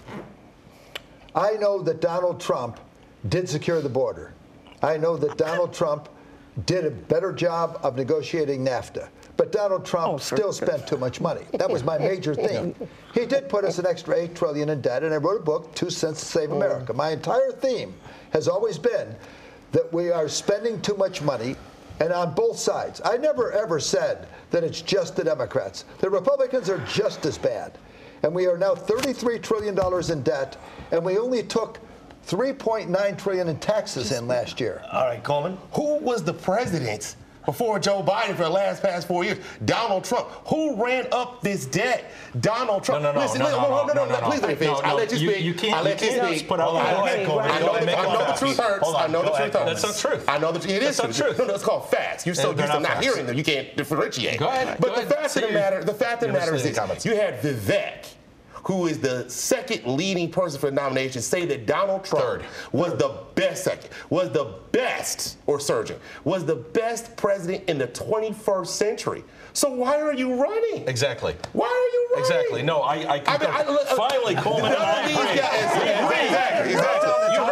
I 1.36 1.54
know 1.54 1.82
that 1.84 2.02
Donald 2.02 2.40
Trump 2.40 2.80
did 3.30 3.48
secure 3.48 3.82
the 3.82 3.90
border. 3.90 4.34
I 4.82 4.98
know 4.98 5.18
that 5.18 5.38
Donald 5.38 5.74
Trump 5.74 6.10
did 6.66 6.86
a 6.86 6.92
better 6.92 7.32
job 7.32 7.80
of 7.84 7.96
negotiating 7.96 8.66
NAFTA. 8.66 9.08
But 9.38 9.52
Donald 9.52 9.86
Trump 9.86 10.14
oh, 10.14 10.18
still 10.18 10.52
spent 10.52 10.86
too 10.86 10.98
much 10.98 11.22
money. 11.22 11.42
That 11.54 11.70
was 11.70 11.84
my 11.84 11.98
major 11.98 12.36
theme. 12.48 12.76
He 13.14 13.26
did 13.26 13.50
put 13.50 13.64
us 13.64 13.80
an 13.80 13.88
extra 13.88 14.16
eight 14.16 14.36
trillion 14.36 14.70
in 14.70 14.82
debt, 14.82 15.04
and 15.04 15.14
I 15.14 15.18
wrote 15.18 15.42
a 15.42 15.44
book, 15.44 15.74
Two 15.74 15.90
Cents 15.90 16.20
to 16.20 16.26
Save 16.26 16.52
oh. 16.52 16.58
America. 16.58 16.94
My 16.94 17.10
entire 17.12 17.52
theme 17.52 17.94
has 18.32 18.48
always 18.48 18.78
been 18.78 19.16
that 19.72 19.92
we 19.94 20.12
are 20.12 20.28
spending 20.28 20.82
too 20.82 20.96
much 20.96 21.22
money, 21.22 21.56
and 22.00 22.12
on 22.12 22.34
both 22.34 22.58
sides. 22.58 23.02
I 23.06 23.18
never 23.18 23.52
ever 23.52 23.80
said 23.80 24.28
that 24.50 24.64
it's 24.64 24.82
just 24.82 25.16
the 25.16 25.24
Democrats. 25.24 25.86
The 26.00 26.10
Republicans 26.10 26.70
are 26.70 26.80
just 26.80 27.26
as 27.26 27.38
bad, 27.38 27.78
and 28.24 28.34
we 28.34 28.48
are 28.48 28.58
now 28.58 28.76
33 28.76 29.40
trillion 29.40 29.76
dollars 29.76 30.10
in 30.10 30.22
debt, 30.24 30.58
and 30.92 31.04
we 31.06 31.18
only 31.18 31.44
took 31.44 31.80
3.9 32.28 33.18
trillion 33.18 33.48
in 33.48 33.58
taxes 33.60 34.12
in 34.12 34.28
last 34.28 34.60
year. 34.60 34.84
All 34.92 35.06
right, 35.06 35.24
Coleman. 35.24 35.58
Who 35.74 35.98
was 36.00 36.24
the 36.24 36.34
president 36.34 37.16
before 37.46 37.80
Joe 37.80 38.04
Biden 38.04 38.36
for 38.36 38.44
the 38.44 38.50
last 38.50 38.82
past 38.82 39.08
four 39.08 39.24
years. 39.24 39.40
Donald 39.66 40.04
Trump. 40.04 40.28
Who 40.48 40.84
ran 40.84 41.08
up 41.12 41.42
this 41.42 41.66
debt? 41.66 42.12
Donald 42.40 42.84
Trump. 42.84 43.04
No, 43.04 43.12
no, 43.12 43.16
no, 43.16 43.22
Listen, 43.22 43.40
no, 43.40 43.46
listen, 43.46 43.62
no, 43.62 43.70
no, 43.70 43.86
no, 43.86 43.94
no, 43.94 44.06
no, 44.06 44.20
no, 44.20 44.30
Please 44.30 44.42
let 44.42 44.50
me 44.50 44.56
finish. 44.56 44.80
I'll 44.84 44.96
let 44.96 45.12
you 45.12 45.18
speak. 45.18 45.44
You 45.44 45.54
can't. 45.54 45.74
I'll 45.74 45.84
let 45.84 46.02
you 46.02 46.12
speak. 46.12 46.48
Put 46.48 46.60
all 46.60 46.78
I 46.78 47.60
know 47.60 48.28
the 48.28 48.36
truth 48.38 48.58
hurts. 48.58 48.88
I 48.88 49.08
know 49.08 49.24
the 49.24 49.32
truth 49.32 49.54
hurts. 49.54 49.82
That's 49.82 50.04
not 50.04 50.12
true. 50.12 50.24
I 50.28 50.38
know 50.38 50.52
that 50.52 50.66
it 50.66 50.84
is 50.84 50.98
true. 50.98 51.34
No, 51.38 51.46
no, 51.46 51.56
it's 51.56 51.64
called 51.64 51.90
facts. 51.90 52.26
You're 52.26 52.36
so 52.36 52.52
used 52.52 52.72
to 52.72 52.80
not 52.80 53.04
hearing 53.04 53.26
them, 53.26 53.38
you 53.38 53.44
can't 53.44 53.76
differentiate. 53.76 54.40
Go 54.40 54.48
ahead. 54.48 54.78
But 54.80 54.96
the 54.96 55.02
fact 55.14 55.36
of 55.36 55.44
the 55.44 55.52
matter, 55.52 55.84
the 55.84 55.94
fact 55.94 56.24
of 56.24 56.28
the 56.30 56.34
matter 56.34 56.56
is 56.56 56.64
this: 56.64 57.06
you 57.06 57.16
had 57.16 57.42
Vivek 57.42 58.06
who 58.64 58.88
is 58.88 59.00
the 59.00 59.30
second 59.30 59.86
leading 59.86 60.32
person 60.32 60.60
for 60.60 60.70
the 60.70 60.76
nomination, 60.76 61.22
say 61.22 61.46
that 61.46 61.66
Donald 61.66 62.04
Trump 62.04 62.26
Third. 62.42 62.46
was 62.72 62.98
the 62.98 63.24
best 63.36 63.64
second, 63.64 63.90
was 64.10 64.32
the 64.32 64.56
best, 64.72 65.38
or 65.48 65.60
surgeon, 65.60 65.98
was 66.24 66.46
the 66.46 66.56
best 66.56 67.16
president 67.16 67.68
in 67.70 67.78
the 67.78 67.88
21st 67.88 68.68
century. 68.68 69.24
So 69.54 69.72
why 69.72 70.00
are 70.00 70.14
you 70.14 70.42
running? 70.42 70.88
Exactly. 70.88 71.36
Why 71.54 71.66
are 71.68 71.70
you 71.70 72.08
running? 72.12 72.26
Exactly. 72.26 72.64
No, 72.64 72.82
I, 72.82 72.96
I, 72.96 73.24
I, 73.26 73.38
mean, 73.38 73.50
I 73.50 73.62
uh, 73.64 73.96
Finally, 73.96 74.36
Coleman 74.36 74.72
and 74.72 74.82
I 74.82 75.10
agree. 75.10 75.32
Exactly. 75.32 76.72
Exactly. 76.72 77.36
None 77.36 77.51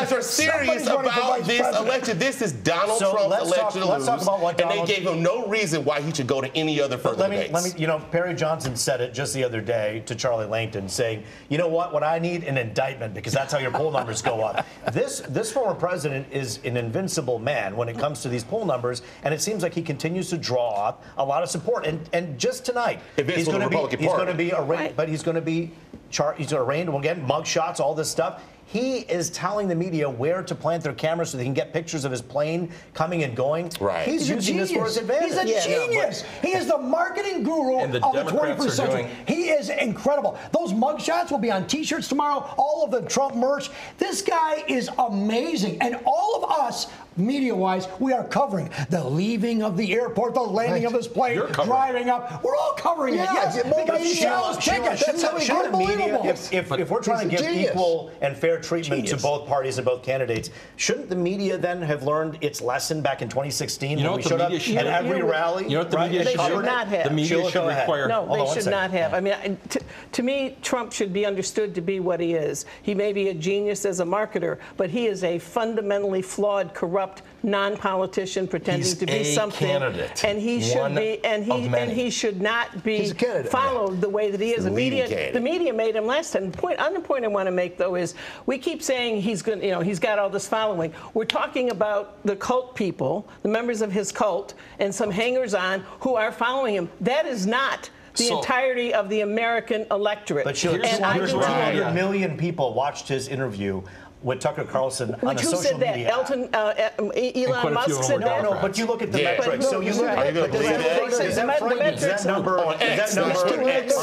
guys 0.00 0.12
are 0.12 0.22
serious 0.22 0.86
about 0.86 1.44
this 1.44 1.60
president. 1.60 1.86
election. 1.86 2.18
This 2.18 2.42
is 2.42 2.52
Donald 2.52 2.98
so 2.98 3.12
Trump's 3.12 3.52
election 3.52 3.58
talk, 3.60 3.72
to 3.72 3.96
lose, 3.96 4.06
talk 4.06 4.22
about 4.22 4.40
what 4.40 4.58
Donald, 4.58 4.78
and 4.78 4.88
they 4.88 4.94
gave 4.94 5.06
him 5.06 5.22
no 5.22 5.46
reason 5.46 5.84
why 5.84 6.00
he 6.00 6.12
should 6.12 6.26
go 6.26 6.40
to 6.40 6.54
any 6.56 6.80
other 6.80 6.98
further 6.98 7.18
let 7.18 7.30
me, 7.30 7.36
debates. 7.36 7.52
Let 7.52 7.74
me, 7.74 7.80
you 7.80 7.86
know, 7.86 7.98
Perry 8.10 8.34
Johnson 8.34 8.76
said 8.76 9.00
it 9.00 9.14
just 9.14 9.34
the 9.34 9.44
other 9.44 9.60
day 9.60 10.02
to 10.06 10.14
Charlie 10.14 10.46
Langton, 10.46 10.88
saying, 10.88 11.24
"You 11.48 11.58
know 11.58 11.68
what? 11.68 11.92
What 11.92 12.02
I 12.02 12.18
need 12.18 12.44
an 12.44 12.58
indictment 12.58 13.14
because 13.14 13.32
that's 13.32 13.52
how 13.52 13.58
your 13.58 13.70
poll 13.70 13.90
numbers 13.90 14.22
go 14.22 14.42
up." 14.42 14.66
This 14.92 15.20
this 15.28 15.52
former 15.52 15.74
president 15.74 16.26
is 16.30 16.60
an 16.64 16.76
invincible 16.76 17.38
man 17.38 17.76
when 17.76 17.88
it 17.88 17.98
comes 17.98 18.22
to 18.22 18.28
these 18.28 18.44
poll 18.44 18.64
numbers, 18.64 19.02
and 19.24 19.34
it 19.34 19.42
seems 19.42 19.62
like 19.62 19.74
he 19.74 19.82
continues 19.82 20.30
to 20.30 20.38
draw 20.38 20.86
up 20.86 21.04
a 21.18 21.24
lot 21.24 21.42
of 21.42 21.50
support. 21.50 21.84
And 21.84 22.08
and 22.12 22.38
just 22.38 22.64
tonight, 22.64 23.00
he's 23.16 23.46
going 23.46 23.60
to 23.60 23.68
be 23.68 23.96
he's 23.96 24.12
going 24.12 24.28
to 24.28 24.34
be 24.34 24.52
arraigned, 24.52 24.96
but 24.96 25.08
he's 25.08 25.22
going 25.22 25.34
to 25.34 25.40
be 25.40 25.72
char- 26.16 26.34
he's 26.34 26.52
arraigned 26.52 26.88
again, 26.94 27.26
mug 27.26 27.46
shots, 27.46 27.78
all 27.78 27.94
this 27.94 28.10
stuff. 28.10 28.42
He 28.68 28.98
is 28.98 29.30
telling 29.30 29.68
the 29.68 29.76
media 29.76 30.10
where 30.10 30.42
to 30.42 30.54
plant 30.54 30.82
their 30.82 30.92
cameras 30.92 31.30
so 31.30 31.38
they 31.38 31.44
can 31.44 31.54
get 31.54 31.72
pictures 31.72 32.04
of 32.04 32.10
his 32.10 32.20
plane 32.20 32.72
coming 32.94 33.22
and 33.22 33.36
going. 33.36 33.70
Right. 33.80 34.08
He's, 34.08 34.26
He's 34.26 34.30
using 34.30 34.56
this 34.56 34.72
for 34.72 34.86
his 34.86 34.96
advantage. 34.96 35.28
He's 35.28 35.36
a 35.36 35.48
yeah, 35.48 35.86
genius. 35.86 36.24
No, 36.24 36.28
he 36.48 36.56
is 36.56 36.66
the 36.66 36.78
marketing 36.78 37.44
guru 37.44 37.86
the 37.92 38.04
of 38.04 38.12
the 38.12 38.32
21st 38.32 38.70
century. 38.70 39.02
Doing... 39.02 39.16
He 39.28 39.50
is 39.50 39.68
incredible. 39.68 40.36
Those 40.52 40.72
mugshots 40.72 41.30
will 41.30 41.38
be 41.38 41.52
on 41.52 41.68
T-shirts 41.68 42.08
tomorrow. 42.08 42.52
All 42.58 42.84
of 42.84 42.90
the 42.90 43.08
Trump 43.08 43.36
merch. 43.36 43.70
This 43.98 44.20
guy 44.20 44.64
is 44.66 44.90
amazing, 44.98 45.80
and 45.80 46.00
all 46.04 46.42
of 46.42 46.50
us 46.50 46.88
media-wise, 47.16 47.88
we 47.98 48.12
are 48.12 48.24
covering 48.24 48.70
the 48.90 49.02
leaving 49.02 49.62
of 49.62 49.76
the 49.76 49.92
airport, 49.92 50.34
the 50.34 50.40
landing 50.40 50.84
right. 50.84 50.86
of 50.86 50.92
this 50.92 51.08
plane, 51.08 51.40
driving 51.52 52.10
up. 52.10 52.42
We're 52.42 52.56
all 52.56 52.74
covering 52.76 53.14
yeah, 53.14 53.24
it. 53.24 53.34
Yes, 53.34 53.62
because 53.62 54.02
he 54.02 54.14
sells 54.14 54.58
tickets. 54.58 55.04
That's 55.06 55.24
unbelievable. 55.50 56.26
If, 56.26 56.52
if, 56.52 56.72
if, 56.72 56.90
we're 56.90 57.02
trying 57.02 57.28
to 57.28 57.36
give 57.36 57.46
equal 57.52 58.10
and 58.20 58.36
fair 58.36 58.60
treatment 58.60 59.04
genius. 59.04 59.22
to 59.22 59.22
both 59.22 59.48
parties 59.48 59.78
and 59.78 59.84
both 59.84 60.02
candidates, 60.02 60.50
shouldn't 60.76 61.08
the 61.08 61.16
media 61.16 61.58
then 61.58 61.82
have 61.82 62.02
learned 62.02 62.38
its 62.40 62.60
lesson 62.60 63.00
back 63.00 63.22
in 63.22 63.28
2016 63.28 63.98
you 63.98 64.04
know 64.04 64.12
when 64.12 64.18
we 64.18 64.22
showed 64.22 64.40
up 64.40 64.52
at 64.52 64.86
every 64.86 65.22
rally? 65.22 65.64
You 65.64 65.70
know 65.70 65.78
what 65.80 65.90
the 65.90 65.98
media 65.98 66.24
should, 66.24 66.38
they 66.38 66.46
should 66.46 66.64
not 66.64 66.88
have. 66.88 67.04
The 67.04 67.14
media 67.14 67.50
should 67.50 67.66
require. 67.66 68.08
No, 68.08 68.46
they 68.46 68.60
should 68.60 68.70
not 68.70 68.90
have. 68.90 69.14
I 69.14 69.20
mean, 69.20 69.58
to, 69.70 69.80
to 70.12 70.22
me, 70.22 70.56
Trump 70.62 70.92
should 70.92 71.12
be 71.12 71.26
understood 71.26 71.74
to 71.74 71.80
be 71.80 72.00
what 72.00 72.20
he 72.20 72.34
is. 72.34 72.66
He 72.82 72.94
may 72.94 73.12
be 73.12 73.28
a 73.28 73.34
genius 73.34 73.84
as 73.84 74.00
a 74.00 74.04
marketer, 74.04 74.58
but 74.76 74.90
he 74.90 75.06
is 75.06 75.24
a 75.24 75.38
fundamentally 75.38 76.22
flawed, 76.22 76.74
corrupt 76.74 77.05
non-politician 77.42 78.48
pretending 78.48 78.82
He's 78.82 78.96
to 78.96 79.06
be 79.06 79.24
something, 79.24 79.68
candidate. 79.68 80.24
and 80.24 80.38
he 80.38 80.60
should 80.60 80.78
One 80.78 80.94
be, 80.96 81.24
and 81.24 81.44
he 81.44 81.66
and 81.66 81.90
he 81.90 82.10
should 82.10 82.40
not 82.40 82.82
be 82.82 83.10
followed 83.48 84.00
the 84.00 84.08
way 84.08 84.30
that 84.30 84.40
he 84.40 84.50
is. 84.50 84.64
The, 84.64 84.70
the 84.70 84.76
media, 84.76 85.06
candidate. 85.06 85.34
the 85.34 85.40
media 85.40 85.72
made 85.72 85.94
him 85.94 86.06
last 86.06 86.32
time. 86.32 86.50
The 86.50 86.58
point, 86.58 86.78
other 86.78 87.00
point 87.00 87.24
I 87.24 87.28
want 87.28 87.46
to 87.46 87.52
make 87.52 87.78
though 87.78 87.94
is 87.94 88.14
we 88.46 88.58
keep 88.58 88.82
saying 88.82 89.22
he's 89.22 89.42
going, 89.42 89.62
you 89.62 89.70
know, 89.70 89.80
he's 89.80 90.00
got 90.00 90.18
all 90.18 90.28
this 90.28 90.48
following. 90.48 90.92
We're 91.14 91.24
talking 91.24 91.70
about 91.70 92.22
the 92.24 92.36
cult 92.36 92.74
people, 92.74 93.28
the 93.42 93.48
members 93.48 93.80
of 93.80 93.92
his 93.92 94.10
cult, 94.10 94.54
and 94.80 94.94
some 94.94 95.10
hangers-on 95.10 95.80
who 96.00 96.14
are 96.16 96.32
following 96.32 96.74
him. 96.74 96.90
That 97.00 97.26
is 97.26 97.46
not 97.46 97.90
the 98.16 98.24
so, 98.24 98.38
entirety 98.38 98.94
of 98.94 99.08
the 99.08 99.20
American 99.20 99.86
electorate. 99.90 100.44
But 100.44 100.58
here's, 100.58 100.82
and 100.82 101.04
here's 101.14 101.32
200 101.32 101.92
million 101.94 102.36
people 102.36 102.74
watched 102.74 103.08
his 103.08 103.28
interview 103.28 103.82
with 104.26 104.40
Tucker 104.40 104.64
Carlson 104.64 105.10
Which, 105.10 105.22
on 105.22 105.36
a 105.36 105.40
who 105.40 105.46
social 105.46 105.58
said 105.58 105.80
that? 105.80 105.94
media. 105.94 106.10
Elton, 106.10 106.48
uh, 106.52 106.90
Elon 106.98 107.74
Musk 107.74 108.02
said 108.02 108.20
that. 108.22 108.42
No, 108.42 108.54
no, 108.54 108.60
but 108.60 108.76
you 108.76 108.84
look 108.84 109.00
at 109.00 109.12
the 109.12 109.22
yeah. 109.22 109.36
metrics. 109.38 109.68
So 109.68 109.80
you 109.80 109.92
look 109.92 110.08
at 110.08 110.34
the 110.34 110.42
metrics. 110.42 111.20
Is 111.20 111.36
that 111.36 111.58
frightening? 111.60 111.94
Is 111.94 112.00
that 112.00 112.24
number 112.26 112.58
on 112.58 112.74
X? 112.82 113.14
That 113.14 113.20
number 113.20 113.62
on 113.62 113.68
X? 113.68 113.96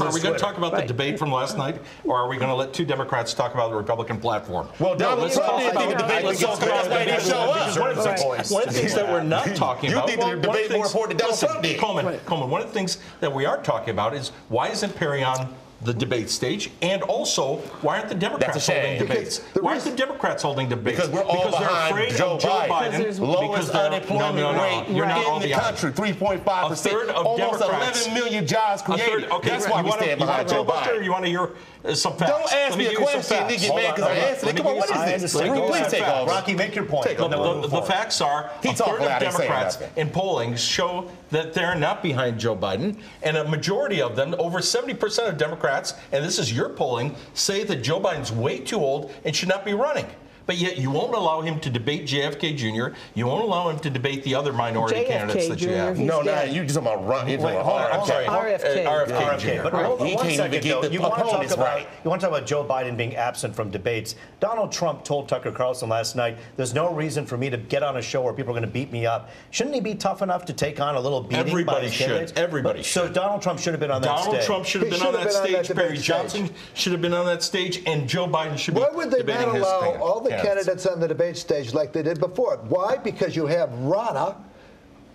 Are 0.00 0.12
we 0.12 0.20
going 0.20 0.34
to 0.34 0.40
talk 0.40 0.58
about 0.58 0.74
the 0.74 0.82
debate 0.82 1.16
from 1.16 1.30
last 1.30 1.56
night, 1.56 1.80
or 2.02 2.16
are 2.16 2.28
we 2.28 2.38
going 2.38 2.48
to 2.48 2.56
let 2.56 2.72
two 2.72 2.84
Democrats 2.84 3.32
talk 3.34 3.54
about 3.54 3.70
the 3.70 3.76
Republican 3.76 4.18
platform? 4.18 4.66
Well, 4.80 4.96
Donald 4.96 5.30
Trump 5.30 5.58
didn't 5.58 5.78
think 5.78 5.90
the 5.92 6.02
debate 6.02 6.24
was 6.24 6.40
so 6.40 6.56
good. 6.56 6.68
That's 6.68 6.88
why 6.88 7.04
he 7.04 7.20
show 7.20 7.38
up. 7.38 8.50
One 8.50 8.62
of 8.64 8.74
the 8.74 8.80
things 8.80 8.94
that 8.94 9.08
we're 9.08 9.22
not 9.22 9.54
talking 9.54 9.92
about. 9.92 10.10
You 10.10 10.16
think 10.16 10.42
the 10.42 10.48
debate 10.48 10.72
more 10.72 10.86
important 10.86 11.20
than 11.20 11.28
Donald 11.28 11.38
Trump 11.38 11.62
did? 11.62 11.78
Coleman, 11.78 12.18
Coleman. 12.26 12.50
One 12.50 12.62
of 12.62 12.66
the 12.66 12.74
things 12.74 12.98
that 13.20 13.32
we 13.32 13.46
are 13.46 13.62
talking 13.62 13.90
about 13.90 14.12
is 14.12 14.32
why 14.48 14.70
isn't 14.70 14.96
Perry 14.96 15.22
on 15.22 15.54
the 15.84 15.94
debate 15.94 16.30
stage? 16.30 16.70
And 16.80 17.02
also, 17.02 17.56
why 17.82 17.98
aren't 17.98 18.08
the 18.08 18.14
Democrats 18.14 18.66
holding 18.66 18.98
debates? 18.98 19.38
Why 19.60 19.72
aren't 19.72 19.84
the 19.84 19.96
Democrats 19.96 20.42
holding 20.42 20.68
debates? 20.68 20.96
Because 20.96 21.10
we're 21.10 21.22
all 21.22 21.44
because 21.46 21.60
behind 21.60 21.96
they're 21.96 22.04
afraid 22.04 22.18
Joe, 22.18 22.34
of 22.34 22.40
Joe 22.40 22.48
Biden. 22.48 22.92
Biden. 22.92 23.20
Lowest 23.20 23.70
unemployment 23.70 24.36
no, 24.36 24.52
no, 24.52 24.56
no, 24.56 24.62
rate 24.62 24.88
You're 24.94 25.06
not 25.06 25.42
in 25.42 25.50
the 25.50 25.54
country, 25.54 25.92
3.5 25.92 26.68
percent. 26.68 26.94
A 26.94 26.98
third 26.98 27.08
of 27.10 27.26
Almost 27.26 27.60
Democrats. 27.60 28.06
11 28.06 28.22
million 28.22 28.46
jobs 28.46 28.82
created. 28.82 29.06
Third, 29.06 29.24
okay, 29.30 29.48
That's 29.50 29.68
why 29.68 29.82
we 29.82 29.90
stand 29.92 30.18
behind 30.18 30.48
Joe 30.48 30.64
Biden. 30.64 31.04
You 31.04 31.12
want 31.12 31.24
to 31.24 31.30
hear 31.30 31.50
some 31.94 32.16
facts? 32.16 32.30
Don't 32.30 32.52
ask 32.52 32.78
me 32.78 32.86
a 32.86 32.94
question 32.94 33.36
and 33.38 33.60
get 33.60 33.74
mad 33.74 33.94
because 33.94 34.10
I 34.10 34.14
answered 34.14 34.48
it. 34.50 34.56
Come 34.56 34.66
on, 34.66 34.76
what 34.76 34.90
is 34.90 35.22
this? 35.22 35.32
Please 35.32 35.86
take 35.88 36.02
off. 36.02 36.28
Rocky, 36.28 36.54
make 36.54 36.74
your 36.74 36.84
point. 36.84 37.06
The 37.06 37.84
facts 37.86 38.20
are 38.20 38.50
a 38.64 38.72
third 38.74 39.00
of 39.00 39.20
Democrats 39.20 39.78
in 39.96 40.10
polling 40.10 40.56
show 40.56 41.10
that 41.30 41.54
they're 41.54 41.74
not 41.74 42.02
behind 42.02 42.38
Joe 42.38 42.54
Biden, 42.54 43.00
and 43.22 43.36
a 43.36 43.44
majority 43.48 44.02
of 44.02 44.16
them, 44.16 44.34
over 44.38 44.58
70% 44.58 45.28
of 45.28 45.38
Democrats, 45.38 45.94
and 46.12 46.24
this 46.24 46.38
is 46.38 46.52
your 46.52 46.68
polling, 46.68 47.16
say 47.34 47.64
that 47.64 47.76
Joe 47.76 47.98
Biden's 48.00 48.30
way 48.30 48.58
too 48.58 48.78
old 48.78 49.12
and 49.24 49.34
should 49.34 49.48
not 49.48 49.64
be 49.64 49.72
running. 49.72 50.06
But 50.46 50.56
yet 50.56 50.78
you 50.78 50.90
won't 50.90 51.14
allow 51.14 51.40
him 51.40 51.60
to 51.60 51.70
debate 51.70 52.06
JFK 52.06 52.56
Jr. 52.56 52.96
You 53.14 53.26
won't 53.26 53.44
allow 53.44 53.68
him 53.68 53.78
to 53.80 53.90
debate 53.90 54.24
the 54.24 54.34
other 54.34 54.52
minority 54.52 54.96
JFK 54.96 55.06
candidates 55.06 55.48
that 55.48 55.56
Jr. 55.56 55.68
you 55.68 55.74
have. 55.74 55.98
No, 55.98 56.22
no, 56.22 56.42
you 56.42 56.62
just 56.62 56.74
talking 56.74 56.92
about 56.92 57.06
run. 57.06 57.26
Wait, 57.26 57.40
hold 57.40 57.54
on, 57.54 57.92
I'm 57.92 58.06
sorry. 58.06 58.26
RFK. 58.26 58.84
RFK, 58.84 59.06
RFK 59.06 59.38
Jr. 59.38 59.62
But 59.62 59.72
hold 59.72 60.00
on 60.00 60.06
he 60.06 60.14
one 60.14 60.24
can't 60.24 60.36
second, 60.36 60.54
even 60.54 60.64
get 60.64 60.82
though. 60.82 60.88
the 60.88 60.92
you 60.92 61.00
want 61.00 61.14
to 61.14 61.20
talk 61.22 61.44
about 61.44 61.58
right. 61.58 61.88
you 62.04 62.10
want 62.10 62.20
to 62.20 62.26
talk 62.26 62.36
about 62.36 62.46
Joe 62.46 62.64
Biden 62.64 62.96
being 62.96 63.16
absent 63.16 63.54
from 63.54 63.70
debates. 63.70 64.16
Donald 64.40 64.72
Trump 64.72 65.04
told 65.04 65.28
Tucker 65.28 65.52
Carlson 65.52 65.88
last 65.88 66.16
night, 66.16 66.38
"There's 66.56 66.74
no 66.74 66.92
reason 66.92 67.26
for 67.26 67.36
me 67.36 67.50
to 67.50 67.56
get 67.56 67.82
on 67.82 67.96
a 67.96 68.02
show 68.02 68.22
where 68.22 68.32
people 68.32 68.50
are 68.50 68.58
going 68.58 68.68
to 68.68 68.72
beat 68.72 68.92
me 68.92 69.06
up." 69.06 69.30
Shouldn't 69.50 69.74
he 69.74 69.80
be 69.80 69.94
tough 69.94 70.22
enough 70.22 70.44
to 70.46 70.52
take 70.52 70.80
on 70.80 70.96
a 70.96 71.00
little 71.00 71.22
beating? 71.22 71.46
Everybody 71.46 71.86
by 71.86 71.92
should. 71.92 72.06
Candidates? 72.06 72.32
Everybody 72.36 72.78
but, 72.80 72.86
should. 72.86 73.06
So 73.06 73.12
Donald 73.12 73.42
Trump 73.42 73.58
should 73.60 73.72
have 73.72 73.80
been 73.80 73.90
on 73.90 74.02
that 74.02 74.08
Donald 74.08 74.24
stage. 74.24 74.46
Donald 74.46 74.46
Trump 74.46 74.66
should 74.66 74.80
have 74.82 74.90
been, 74.90 75.02
on 75.02 75.12
that, 75.14 75.32
stage. 75.32 75.76
Perry 75.76 75.98
Johnson 75.98 76.50
should 76.74 76.92
have 76.92 77.02
been 77.02 77.14
on 77.14 77.26
that 77.26 77.42
stage, 77.42 77.82
and 77.86 78.08
Joe 78.08 78.26
Biden 78.26 78.58
should 78.58 78.74
be. 78.74 78.80
Why 78.80 78.90
would 78.90 79.10
they 79.10 79.22
not 79.22 79.56
allow 79.56 79.96
all 80.00 80.20
the 80.20 80.31
candidates 80.40 80.86
on 80.86 81.00
the 81.00 81.08
debate 81.08 81.36
stage 81.36 81.74
like 81.74 81.92
they 81.92 82.02
did 82.02 82.20
before. 82.20 82.56
Why? 82.68 82.96
Because 82.96 83.36
you 83.36 83.46
have 83.46 83.70
Ronna, 83.70 84.36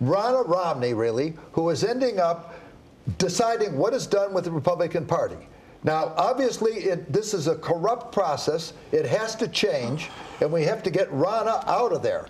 Ronna 0.02 0.46
Romney, 0.46 0.94
really, 0.94 1.34
who 1.52 1.70
is 1.70 1.84
ending 1.84 2.20
up 2.20 2.54
deciding 3.16 3.76
what 3.76 3.94
is 3.94 4.06
done 4.06 4.34
with 4.34 4.44
the 4.44 4.50
Republican 4.50 5.06
Party. 5.06 5.48
Now, 5.84 6.12
obviously, 6.16 6.72
it, 6.72 7.12
this 7.12 7.34
is 7.34 7.46
a 7.46 7.54
corrupt 7.56 8.12
process. 8.12 8.72
It 8.92 9.06
has 9.06 9.36
to 9.36 9.48
change, 9.48 10.10
and 10.40 10.52
we 10.52 10.64
have 10.64 10.82
to 10.82 10.90
get 10.90 11.10
Ronna 11.10 11.66
out 11.66 11.92
of 11.92 12.02
there. 12.02 12.26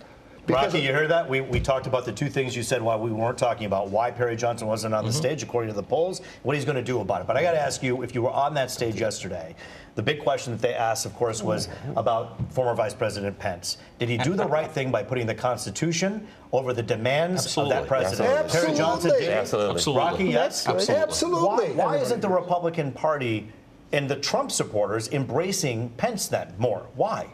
Because 0.48 0.72
Rocky, 0.72 0.84
you 0.84 0.94
heard 0.94 1.10
that? 1.10 1.28
We, 1.28 1.42
we 1.42 1.60
talked 1.60 1.86
about 1.86 2.06
the 2.06 2.12
two 2.12 2.30
things 2.30 2.56
you 2.56 2.62
said 2.62 2.80
while 2.80 2.98
we 2.98 3.10
weren't 3.10 3.36
talking 3.36 3.66
about 3.66 3.90
why 3.90 4.10
Perry 4.10 4.34
Johnson 4.34 4.66
wasn't 4.66 4.94
on 4.94 5.04
the 5.04 5.10
mm-hmm. 5.10 5.18
stage, 5.18 5.42
according 5.42 5.68
to 5.68 5.76
the 5.76 5.82
polls, 5.82 6.22
what 6.42 6.56
he's 6.56 6.64
going 6.64 6.76
to 6.76 6.82
do 6.82 7.00
about 7.00 7.20
it. 7.20 7.26
But 7.26 7.36
I 7.36 7.42
got 7.42 7.52
to 7.52 7.60
ask 7.60 7.82
you, 7.82 8.02
if 8.02 8.14
you 8.14 8.22
were 8.22 8.30
on 8.30 8.54
that 8.54 8.70
stage 8.70 8.98
yesterday, 8.98 9.54
the 9.94 10.02
big 10.02 10.20
question 10.20 10.54
that 10.54 10.62
they 10.62 10.72
asked, 10.72 11.04
of 11.04 11.14
course, 11.14 11.42
was 11.42 11.68
about 11.96 12.40
former 12.50 12.74
Vice 12.74 12.94
President 12.94 13.38
Pence. 13.38 13.76
Did 13.98 14.08
he 14.08 14.16
do 14.16 14.34
the 14.34 14.46
right 14.46 14.70
thing 14.70 14.90
by 14.90 15.02
putting 15.02 15.26
the 15.26 15.34
Constitution 15.34 16.26
over 16.50 16.72
the 16.72 16.82
demands 16.82 17.44
Absolutely. 17.44 17.76
of 17.76 17.82
that 17.82 17.88
president? 17.88 18.30
Absolutely. 18.30 18.66
Perry 18.68 18.78
Johnson 18.78 19.10
did. 19.10 19.28
Absolutely. 19.28 19.74
Absolutely. 19.74 20.02
Rocky, 20.02 20.24
yes? 20.24 20.66
Absolutely. 20.66 21.02
Absolutely. 21.02 21.74
Why, 21.74 21.84
why 21.84 21.96
isn't 21.98 22.22
the 22.22 22.28
Republican 22.28 22.90
Party 22.90 23.52
and 23.92 24.08
the 24.08 24.16
Trump 24.16 24.50
supporters 24.50 25.08
embracing 25.12 25.90
Pence 25.90 26.28
then 26.28 26.54
more? 26.58 26.86
Why? 26.94 27.28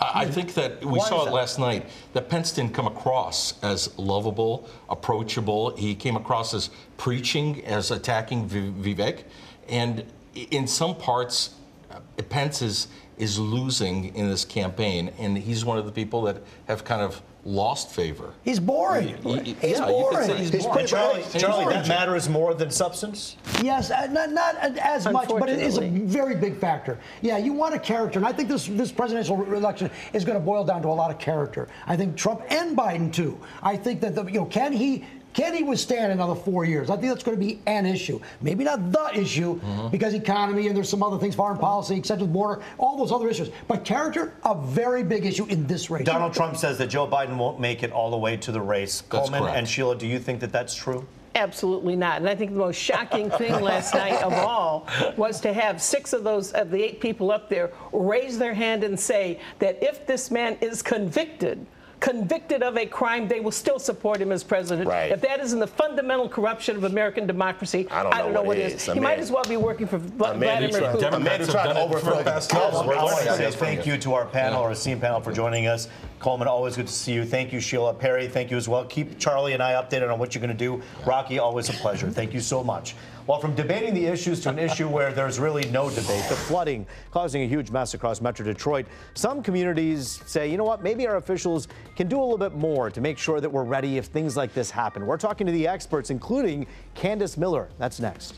I 0.00 0.26
think 0.26 0.54
that 0.54 0.84
we 0.84 0.98
Why 0.98 1.08
saw 1.08 1.22
it 1.22 1.24
that? 1.26 1.34
last 1.34 1.58
night 1.58 1.86
that 2.12 2.28
Pence 2.28 2.52
didn't 2.52 2.72
come 2.72 2.86
across 2.86 3.60
as 3.62 3.96
lovable, 3.98 4.68
approachable. 4.88 5.76
He 5.76 5.94
came 5.94 6.16
across 6.16 6.54
as 6.54 6.70
preaching, 6.96 7.64
as 7.64 7.90
attacking 7.90 8.48
Vivek. 8.48 9.24
And 9.68 10.04
in 10.50 10.68
some 10.68 10.94
parts, 10.94 11.54
uh, 11.90 12.00
Pence 12.28 12.62
is 12.62 12.88
is 13.18 13.38
losing 13.38 14.14
in 14.14 14.28
this 14.28 14.44
campaign, 14.44 15.12
and 15.18 15.36
he's 15.36 15.64
one 15.64 15.78
of 15.78 15.86
the 15.86 15.92
people 15.92 16.22
that 16.22 16.42
have 16.66 16.84
kind 16.84 17.02
of 17.02 17.20
lost 17.44 17.90
favor. 17.90 18.34
He's 18.44 18.60
boring. 18.60 19.16
He, 19.22 19.54
he's 19.54 19.78
yeah, 19.78 19.86
boring. 19.86 20.36
he's, 20.36 20.50
he's 20.50 20.64
boring. 20.64 20.86
Charlie, 20.86 21.24
Charlie 21.38 21.72
that 21.72 21.88
matters 21.88 22.28
more 22.28 22.52
than 22.52 22.70
substance? 22.70 23.36
Yes, 23.62 23.90
uh, 23.90 24.06
not, 24.06 24.32
not 24.32 24.56
as 24.56 25.06
much, 25.10 25.28
but 25.28 25.48
it 25.48 25.58
is 25.58 25.78
a 25.78 25.88
very 25.88 26.34
big 26.34 26.58
factor. 26.58 26.98
Yeah, 27.22 27.38
you 27.38 27.52
want 27.52 27.74
a 27.74 27.78
character, 27.78 28.18
and 28.18 28.26
I 28.26 28.32
think 28.32 28.48
this, 28.48 28.66
this 28.66 28.92
presidential 28.92 29.42
election 29.54 29.90
is 30.12 30.24
going 30.24 30.38
to 30.38 30.44
boil 30.44 30.64
down 30.64 30.82
to 30.82 30.88
a 30.88 30.90
lot 30.90 31.10
of 31.10 31.18
character. 31.18 31.68
I 31.86 31.96
think 31.96 32.16
Trump 32.16 32.42
and 32.50 32.76
Biden, 32.76 33.12
too. 33.12 33.38
I 33.62 33.76
think 33.76 34.00
that, 34.02 34.14
the, 34.14 34.24
you 34.24 34.40
know, 34.40 34.46
can 34.46 34.72
he 34.72 35.04
Can 35.38 35.54
he 35.54 35.62
withstand 35.62 36.10
another 36.10 36.34
four 36.34 36.64
years? 36.64 36.90
I 36.90 36.96
think 36.96 37.12
that's 37.12 37.22
going 37.22 37.38
to 37.38 37.40
be 37.40 37.60
an 37.68 37.86
issue. 37.86 38.20
Maybe 38.40 38.64
not 38.64 38.90
the 38.90 39.10
issue 39.14 39.60
mm-hmm. 39.60 39.86
because 39.86 40.12
economy 40.12 40.66
and 40.66 40.76
there's 40.76 40.88
some 40.88 41.00
other 41.00 41.16
things, 41.16 41.36
foreign 41.36 41.58
policy, 41.58 41.96
except 41.96 42.20
with 42.20 42.32
border, 42.32 42.60
all 42.76 42.96
those 42.96 43.12
other 43.12 43.28
issues. 43.28 43.48
But 43.68 43.84
character, 43.84 44.34
a 44.44 44.56
very 44.56 45.04
big 45.04 45.24
issue 45.24 45.46
in 45.46 45.64
this 45.68 45.90
race. 45.90 46.04
Donald 46.04 46.34
Trump 46.34 46.56
says 46.56 46.76
that 46.78 46.88
Joe 46.88 47.06
Biden 47.06 47.36
won't 47.36 47.60
make 47.60 47.84
it 47.84 47.92
all 47.92 48.10
the 48.10 48.16
way 48.16 48.36
to 48.36 48.50
the 48.50 48.60
race. 48.60 49.02
That's 49.02 49.10
Coleman 49.10 49.42
correct. 49.42 49.58
and 49.58 49.68
Sheila, 49.68 49.96
do 49.96 50.08
you 50.08 50.18
think 50.18 50.40
that 50.40 50.50
that's 50.50 50.74
true? 50.74 51.06
Absolutely 51.36 51.94
not. 51.94 52.16
And 52.16 52.28
I 52.28 52.34
think 52.34 52.50
the 52.50 52.58
most 52.58 52.74
shocking 52.74 53.30
thing 53.30 53.52
last 53.62 53.94
night 53.94 54.20
of 54.24 54.32
all 54.32 54.88
was 55.16 55.40
to 55.42 55.52
have 55.52 55.80
six 55.80 56.12
of 56.12 56.24
those 56.24 56.50
of 56.50 56.72
the 56.72 56.82
eight 56.82 57.00
people 57.00 57.30
up 57.30 57.48
there 57.48 57.70
raise 57.92 58.40
their 58.40 58.54
hand 58.54 58.82
and 58.82 58.98
say 58.98 59.38
that 59.60 59.80
if 59.80 60.04
this 60.04 60.32
man 60.32 60.58
is 60.60 60.82
convicted, 60.82 61.64
convicted 62.00 62.62
of 62.62 62.76
a 62.76 62.86
crime, 62.86 63.28
they 63.28 63.40
will 63.40 63.52
still 63.52 63.78
support 63.78 64.20
him 64.20 64.32
as 64.32 64.44
president. 64.44 64.88
Right. 64.88 65.10
If 65.10 65.20
that 65.22 65.40
isn't 65.40 65.58
the 65.58 65.66
fundamental 65.66 66.28
corruption 66.28 66.76
of 66.76 66.84
American 66.84 67.26
democracy, 67.26 67.86
I 67.90 68.02
don't 68.02 68.10
know, 68.10 68.16
I 68.16 68.22
don't 68.22 68.32
know 68.32 68.40
what, 68.40 68.56
what 68.56 68.58
is. 68.58 68.84
He 68.84 69.00
might 69.00 69.18
as 69.18 69.30
well 69.30 69.44
be 69.44 69.56
working 69.56 69.86
for 69.86 69.98
Vladimir 69.98 70.58
Putin. 70.70 71.12
A 71.14 71.18
man 71.18 71.40
who 71.40 71.46
tried 71.46 71.72
to 71.72 71.80
overthrow 71.80 72.22
the 72.22 72.30
I 72.30 73.04
want 73.04 73.18
to 73.22 73.36
say 73.36 73.50
thank 73.50 73.86
you 73.86 73.98
to 73.98 74.14
our 74.14 74.26
panel, 74.26 74.62
our 74.62 74.72
esteemed 74.72 75.00
panel, 75.00 75.20
for 75.20 75.32
joining 75.32 75.66
us. 75.66 75.88
Coleman, 76.18 76.48
always 76.48 76.76
good 76.76 76.88
to 76.88 76.92
see 76.92 77.12
you. 77.12 77.24
Thank 77.24 77.52
you, 77.52 77.60
Sheila. 77.60 77.94
Perry, 77.94 78.26
thank 78.26 78.50
you 78.50 78.56
as 78.56 78.68
well. 78.68 78.84
Keep 78.84 79.18
Charlie 79.18 79.52
and 79.52 79.62
I 79.62 79.72
updated 79.74 80.12
on 80.12 80.18
what 80.18 80.34
you're 80.34 80.40
going 80.40 80.56
to 80.56 80.64
do. 80.64 80.82
Rocky, 81.06 81.38
always 81.38 81.68
a 81.68 81.72
pleasure. 81.74 82.10
Thank 82.10 82.34
you 82.34 82.40
so 82.40 82.64
much. 82.64 82.96
Well, 83.28 83.38
from 83.38 83.54
debating 83.54 83.94
the 83.94 84.06
issues 84.06 84.40
to 84.40 84.48
an 84.48 84.58
issue 84.58 84.88
where 84.88 85.12
there's 85.12 85.38
really 85.38 85.70
no 85.70 85.90
debate, 85.90 86.24
the 86.28 86.34
flooding 86.34 86.86
causing 87.10 87.42
a 87.42 87.46
huge 87.46 87.70
mess 87.70 87.94
across 87.94 88.20
Metro 88.20 88.44
Detroit, 88.44 88.86
some 89.14 89.42
communities 89.42 90.20
say, 90.26 90.50
you 90.50 90.56
know 90.56 90.64
what, 90.64 90.82
maybe 90.82 91.06
our 91.06 91.16
officials 91.16 91.68
can 91.94 92.08
do 92.08 92.18
a 92.18 92.22
little 92.22 92.38
bit 92.38 92.54
more 92.54 92.90
to 92.90 93.00
make 93.00 93.18
sure 93.18 93.40
that 93.40 93.50
we're 93.50 93.64
ready 93.64 93.98
if 93.98 94.06
things 94.06 94.36
like 94.36 94.54
this 94.54 94.70
happen. 94.70 95.06
We're 95.06 95.18
talking 95.18 95.46
to 95.46 95.52
the 95.52 95.68
experts, 95.68 96.10
including 96.10 96.66
Candace 96.94 97.36
Miller. 97.36 97.68
That's 97.78 98.00
next. 98.00 98.34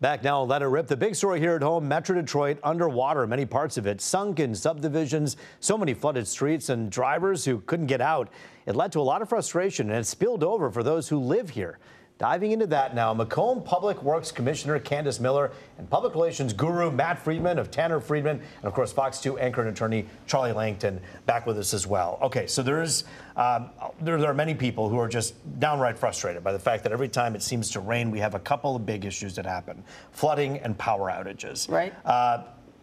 Back 0.00 0.24
now, 0.24 0.42
let 0.42 0.62
it 0.62 0.66
rip. 0.66 0.86
The 0.86 0.96
big 0.96 1.14
story 1.14 1.40
here 1.40 1.56
at 1.56 1.62
home 1.62 1.86
Metro 1.86 2.14
Detroit 2.14 2.58
underwater, 2.62 3.26
many 3.26 3.44
parts 3.44 3.76
of 3.76 3.86
it 3.86 4.00
sunken 4.00 4.54
subdivisions, 4.54 5.36
so 5.60 5.76
many 5.76 5.92
flooded 5.92 6.26
streets, 6.26 6.70
and 6.70 6.90
drivers 6.90 7.44
who 7.44 7.60
couldn't 7.66 7.84
get 7.84 8.00
out. 8.00 8.30
It 8.64 8.74
led 8.74 8.92
to 8.92 9.00
a 9.00 9.02
lot 9.02 9.20
of 9.20 9.28
frustration 9.28 9.90
and 9.90 9.98
it 9.98 10.06
spilled 10.06 10.42
over 10.42 10.70
for 10.70 10.82
those 10.82 11.10
who 11.10 11.18
live 11.18 11.50
here. 11.50 11.78
Diving 12.20 12.52
into 12.52 12.66
that 12.66 12.94
now, 12.94 13.14
Macomb 13.14 13.62
Public 13.62 14.02
Works 14.02 14.30
Commissioner 14.30 14.78
Candace 14.78 15.18
Miller 15.20 15.52
and 15.78 15.88
Public 15.88 16.12
Relations 16.12 16.52
Guru 16.52 16.90
Matt 16.90 17.18
Friedman 17.18 17.58
of 17.58 17.70
Tanner 17.70 17.98
Friedman, 17.98 18.36
and 18.36 18.64
of 18.64 18.74
course 18.74 18.92
Fox 18.92 19.20
2 19.20 19.38
anchor 19.38 19.62
and 19.62 19.70
attorney 19.70 20.04
Charlie 20.26 20.52
Langton 20.52 21.00
back 21.24 21.46
with 21.46 21.58
us 21.58 21.72
as 21.72 21.86
well. 21.86 22.18
Okay, 22.20 22.46
so 22.46 22.62
there's 22.62 23.04
um, 23.36 23.70
there, 24.02 24.18
there, 24.18 24.30
are 24.30 24.34
many 24.34 24.54
people 24.54 24.90
who 24.90 24.98
are 24.98 25.08
just 25.08 25.32
downright 25.60 25.98
frustrated 25.98 26.44
by 26.44 26.52
the 26.52 26.58
fact 26.58 26.82
that 26.82 26.92
every 26.92 27.08
time 27.08 27.34
it 27.34 27.42
seems 27.42 27.70
to 27.70 27.80
rain, 27.80 28.10
we 28.10 28.18
have 28.18 28.34
a 28.34 28.40
couple 28.40 28.76
of 28.76 28.84
big 28.84 29.06
issues 29.06 29.34
that 29.36 29.46
happen: 29.46 29.82
flooding 30.12 30.58
and 30.58 30.76
power 30.76 31.10
outages. 31.10 31.70
Right. 31.70 31.94
Uh, 32.04 32.42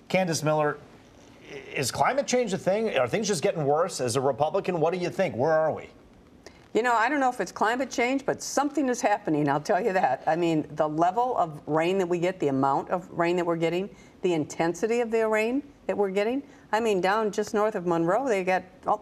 Candace 0.10 0.42
Miller, 0.42 0.80
is 1.76 1.92
climate 1.92 2.26
change 2.26 2.54
a 2.54 2.58
thing? 2.58 2.98
Are 2.98 3.08
things 3.08 3.28
just 3.28 3.44
getting 3.44 3.66
worse? 3.66 4.02
As 4.02 4.16
a 4.16 4.22
Republican, 4.22 4.80
what 4.80 4.96
do 4.96 5.00
you 5.00 5.12
think? 5.12 5.36
Where 5.36 5.52
are 5.52 5.72
we? 5.72 5.90
You 6.78 6.84
know, 6.84 6.94
I 6.94 7.10
don't 7.10 7.20
know 7.20 7.32
if 7.32 7.42
it's 7.42 7.52
climate 7.52 7.90
change, 7.90 8.24
but 8.24 8.40
something 8.40 8.88
is 8.88 9.02
happening, 9.02 9.50
I'll 9.50 9.60
tell 9.60 9.84
you 9.84 9.94
that. 9.94 10.22
I 10.28 10.36
mean, 10.36 10.68
the 10.76 10.88
level 10.88 11.36
of 11.36 11.60
rain 11.66 11.98
that 11.98 12.08
we 12.08 12.20
get, 12.20 12.40
the 12.40 12.50
amount 12.50 12.92
of 12.92 13.10
rain 13.10 13.36
that 13.38 13.46
we're 13.48 13.56
getting, 13.56 13.90
the 14.22 14.34
intensity 14.34 15.00
of 15.00 15.10
the 15.10 15.28
rain 15.28 15.64
that 15.88 15.98
we're 15.98 16.12
getting. 16.12 16.44
I 16.72 16.80
mean, 16.80 17.02
down 17.02 17.32
just 17.32 17.56
north 17.56 17.74
of 17.74 17.88
Monroe, 17.88 18.28
they 18.28 18.44
got 18.44 18.62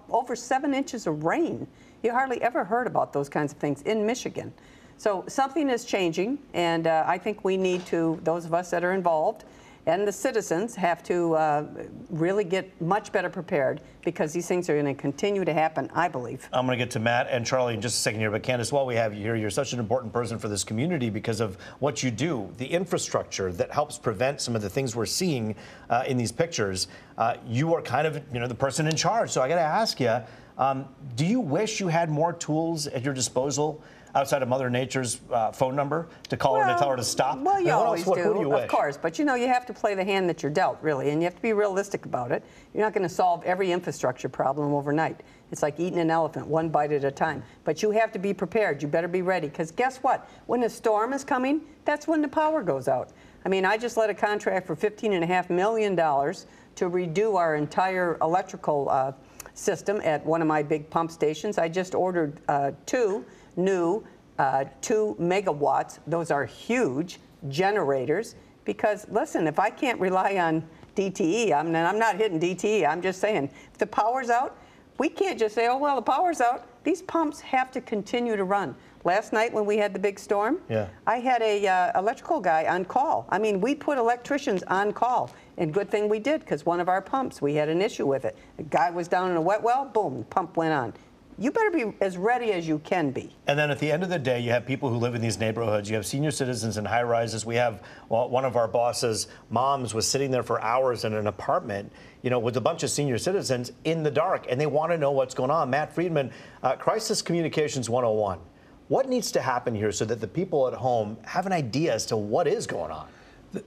over 0.10 0.38
seven 0.38 0.74
inches 0.74 1.06
of 1.06 1.26
rain. 1.26 1.68
You 2.02 2.14
hardly 2.14 2.42
ever 2.42 2.64
heard 2.64 2.88
about 2.88 3.12
those 3.12 3.28
kinds 3.28 3.52
of 3.52 3.58
things 3.58 3.82
in 3.82 4.06
Michigan. 4.06 4.54
So 4.96 5.26
something 5.28 5.70
is 5.70 5.84
changing, 5.84 6.40
and 6.54 6.88
uh, 6.88 7.04
I 7.06 7.18
think 7.18 7.44
we 7.44 7.58
need 7.58 7.86
to, 7.88 8.22
those 8.24 8.46
of 8.46 8.54
us 8.54 8.70
that 8.70 8.86
are 8.86 8.94
involved, 8.94 9.44
and 9.88 10.08
the 10.08 10.12
citizens 10.12 10.76
have 10.76 11.04
to 11.04 11.36
uh, 11.36 11.66
really 12.10 12.44
get 12.44 12.80
much 12.82 13.12
better 13.12 13.30
prepared 13.30 13.82
because 14.04 14.34
these 14.34 14.48
things 14.48 14.70
are 14.70 14.74
going 14.74 14.94
to 14.94 15.00
continue 15.00 15.46
to 15.46 15.54
happen, 15.54 15.90
I 15.94 16.08
believe. 16.08 16.48
I'm 16.52 16.66
going 16.66 16.78
to 16.78 16.84
get 16.84 16.92
to 16.92 17.00
Matt 17.00 17.28
and 17.30 17.46
Charlie 17.46 17.76
in 17.76 17.82
just 17.82 17.98
a 17.98 18.00
second 18.00 18.20
here, 18.20 18.32
but 18.32 18.44
Candace, 18.44 18.72
while 18.72 18.86
we 18.86 18.96
have 18.96 19.14
you 19.14 19.22
here, 19.22 19.36
you're 19.36 19.50
such 19.50 19.74
an 19.74 19.80
important 19.80 20.12
person 20.12 20.40
for 20.40 20.48
this 20.48 20.64
community 20.64 21.10
because 21.10 21.40
of 21.40 21.58
what 21.80 22.02
you 22.04 22.12
do, 22.12 22.50
the 22.58 22.66
infrastructure 22.66 23.52
that 23.52 23.72
helps 23.72 23.98
prevent 23.98 24.42
some 24.42 24.56
of 24.56 24.62
the 24.62 24.70
things 24.70 24.96
we're 24.96 25.06
seeing 25.06 25.56
uh, 25.90 26.04
in 26.08 26.18
these 26.18 26.32
pictures. 26.32 26.88
Uh, 27.18 27.36
you 27.48 27.74
are 27.74 27.82
kind 27.82 28.08
of, 28.08 28.22
you 28.34 28.40
know, 28.40 28.48
the 28.48 28.56
person 28.56 28.88
in 28.88 28.96
charge. 28.96 29.30
So 29.30 29.42
I 29.42 29.48
got 29.48 29.56
to 29.56 29.62
ask 29.62 30.00
you, 30.00 30.20
um, 30.58 30.88
do 31.16 31.26
you 31.26 31.40
wish 31.40 31.80
you 31.80 31.88
had 31.88 32.10
more 32.10 32.34
tools 32.34 32.88
at 32.88 33.04
your 33.04 33.14
disposal 33.14 33.84
outside 34.16 34.42
of 34.42 34.48
Mother 34.48 34.70
Nature's 34.70 35.20
uh, 35.30 35.52
phone 35.52 35.76
number 35.76 36.08
to 36.30 36.38
call 36.38 36.54
well, 36.54 36.64
her 36.64 36.74
to 36.74 36.80
tell 36.80 36.90
her 36.90 36.96
to 36.96 37.04
stop? 37.04 37.38
Well, 37.38 37.60
you 37.60 37.72
always 37.72 38.02
else, 38.02 38.08
what, 38.08 38.16
do, 38.18 38.34
do 38.34 38.54
of 38.54 38.68
course. 38.70 38.98
But 38.98 39.20
you 39.20 39.26
know, 39.26 39.36
you 39.36 39.48
have 39.48 39.66
to 39.66 39.74
play 39.74 39.94
the 39.94 40.04
hand 40.04 40.30
that 40.30 40.42
you're 40.42 40.52
dealt, 40.52 40.82
really, 40.82 41.10
and 41.10 41.22
you 41.22 41.26
have 41.26 41.36
to 41.36 41.42
be 41.42 41.54
realistic 41.54 42.06
about 42.06 42.32
it. 42.32 42.44
You're 42.74 42.84
not 42.84 42.94
going 42.94 43.08
to 43.08 43.14
solve 43.14 43.44
every 43.44 43.72
infrastructure 43.72 44.30
problem 44.30 44.74
overnight. 44.74 45.22
It's 45.52 45.62
like 45.62 45.80
eating 45.80 46.00
an 46.00 46.10
elephant, 46.10 46.48
one 46.48 46.70
bite 46.70 46.92
at 46.92 47.04
a 47.04 47.12
time. 47.12 47.44
But 47.66 47.84
you 47.84 47.92
have 47.92 48.12
to 48.14 48.20
be 48.20 48.34
prepared. 48.34 48.82
You 48.82 48.88
better 48.88 49.08
be 49.10 49.22
ready, 49.22 49.50
because 49.50 49.70
guess 49.72 49.98
what? 49.98 50.30
When 50.48 50.64
a 50.64 50.70
storm 50.70 51.14
is 51.14 51.24
coming, 51.24 51.62
that's 51.84 52.08
when 52.08 52.22
the 52.22 52.28
power 52.28 52.64
goes 52.64 52.88
out. 52.88 53.10
I 53.46 53.50
mean, 53.50 53.66
I 53.66 53.78
just 53.78 53.96
let 53.96 54.10
a 54.10 54.14
contract 54.14 54.66
for 54.66 54.76
$15.5 54.76 55.50
million 55.50 55.96
to 55.96 56.90
redo 56.90 57.36
our 57.36 57.56
entire 57.56 58.18
electrical 58.22 58.90
uh, 58.90 59.12
system 59.54 60.02
at 60.04 60.26
one 60.26 60.42
of 60.42 60.48
my 60.48 60.64
big 60.64 60.90
pump 60.90 61.12
stations. 61.12 61.58
I 61.58 61.70
just 61.70 61.94
ordered 61.94 62.42
uh, 62.48 62.72
two 62.86 63.24
new 63.58 64.04
uh, 64.38 64.66
two 64.82 65.16
megawatts. 65.20 66.00
Those 66.08 66.32
are 66.32 66.46
huge 66.46 67.20
generators 67.50 68.36
because, 68.66 69.08
listen, 69.10 69.48
if 69.48 69.60
I 69.60 69.70
can't 69.70 70.00
rely 70.00 70.38
on 70.38 70.64
DTE, 70.96 71.54
I'm, 71.54 71.76
I'm 71.76 72.00
not 72.00 72.18
hitting 72.18 72.40
DTE. 72.40 72.88
I'm 72.88 73.02
just 73.02 73.20
saying, 73.20 73.50
if 73.72 73.78
the 73.78 73.88
power's 73.88 74.30
out, 74.30 74.58
we 74.98 75.10
can't 75.10 75.38
just 75.38 75.56
say, 75.56 75.68
oh, 75.68 75.78
well, 75.78 75.96
the 75.96 76.02
power's 76.02 76.42
out. 76.42 76.68
These 76.84 77.02
pumps 77.02 77.42
have 77.42 77.72
to 77.72 77.82
continue 77.82 78.36
to 78.36 78.44
run. 78.44 78.76
Last 79.04 79.34
night 79.34 79.54
when 79.54 79.66
we 79.66 79.78
had 79.78 79.94
the 79.94 80.00
big 80.00 80.18
storm, 80.18 80.60
yeah. 80.68 80.88
I 81.06 81.18
had 81.18 81.42
a 81.44 81.68
uh, 81.68 82.00
electrical 82.00 82.40
guy 82.40 82.66
on 82.66 82.86
call. 82.86 83.28
I 83.30 83.38
mean, 83.38 83.62
we 83.62 83.76
put 83.76 84.00
electricians 84.00 84.64
on 84.64 84.94
call, 84.94 85.30
and 85.58 85.72
good 85.72 85.92
thing 85.92 86.10
we 86.10 86.18
did 86.18 86.40
because 86.40 86.66
one 86.66 86.80
of 86.80 86.90
our 86.90 87.02
pumps, 87.02 87.40
we 87.40 87.54
had 87.54 87.70
an 87.70 87.82
issue 87.82 88.08
with 88.08 88.26
it. 88.26 88.36
The 88.58 88.64
guy 88.64 88.90
was 88.90 89.08
down 89.08 89.30
in 89.30 89.38
a 89.38 89.42
wet 89.42 89.62
well, 89.62 89.86
boom, 89.86 90.26
pump 90.32 90.58
went 90.58 90.74
on 90.74 90.94
you 91.38 91.52
better 91.52 91.70
be 91.70 91.94
as 92.00 92.18
ready 92.18 92.54
as 92.54 92.66
you 92.66 92.80
can 92.80 93.12
be. 93.12 93.36
And 93.48 93.60
then 93.60 93.70
at 93.70 93.80
the 93.80 93.92
end 93.92 94.04
of 94.04 94.10
the 94.10 94.20
day, 94.20 94.40
you 94.40 94.52
have 94.52 94.66
people 94.66 94.90
who 94.90 94.96
live 94.96 95.16
in 95.16 95.22
these 95.22 95.38
neighborhoods. 95.38 95.90
You 95.90 95.96
have 95.98 96.06
senior 96.06 96.32
citizens 96.32 96.78
in 96.78 96.86
high 96.86 97.04
rises. 97.04 97.46
We 97.46 97.56
have 97.56 97.84
well, 98.08 98.30
one 98.30 98.46
of 98.46 98.56
our 98.56 98.70
bosses' 98.70 99.28
moms 99.50 99.94
was 99.94 100.08
sitting 100.08 100.32
there 100.32 100.44
for 100.44 100.62
hours 100.62 101.04
in 101.04 101.14
an 101.14 101.28
apartment, 101.28 101.92
you 102.22 102.30
know, 102.30 102.40
with 102.40 102.56
a 102.56 102.62
bunch 102.62 102.84
of 102.84 102.90
senior 102.90 103.18
citizens 103.18 103.74
in 103.84 104.02
the 104.02 104.12
dark, 104.12 104.46
and 104.50 104.60
they 104.60 104.66
want 104.66 104.94
to 104.94 104.98
know 104.98 105.12
what's 105.12 105.34
going 105.34 105.52
on. 105.52 105.70
Matt 105.70 105.94
Friedman, 105.94 106.32
uh, 106.64 106.76
Crisis 106.78 107.22
Communications 107.22 107.90
101. 107.90 108.40
What 108.88 109.10
needs 109.10 109.32
to 109.34 109.42
happen 109.42 109.76
here 109.76 109.92
so 109.92 110.06
that 110.06 110.22
the 110.22 110.28
people 110.28 110.68
at 110.68 110.74
home 110.74 111.18
have 111.26 111.46
an 111.46 111.52
idea 111.52 111.94
as 111.94 112.06
to 112.08 112.18
what 112.18 112.48
is 112.48 112.66
going 112.66 112.92
on? 112.92 113.08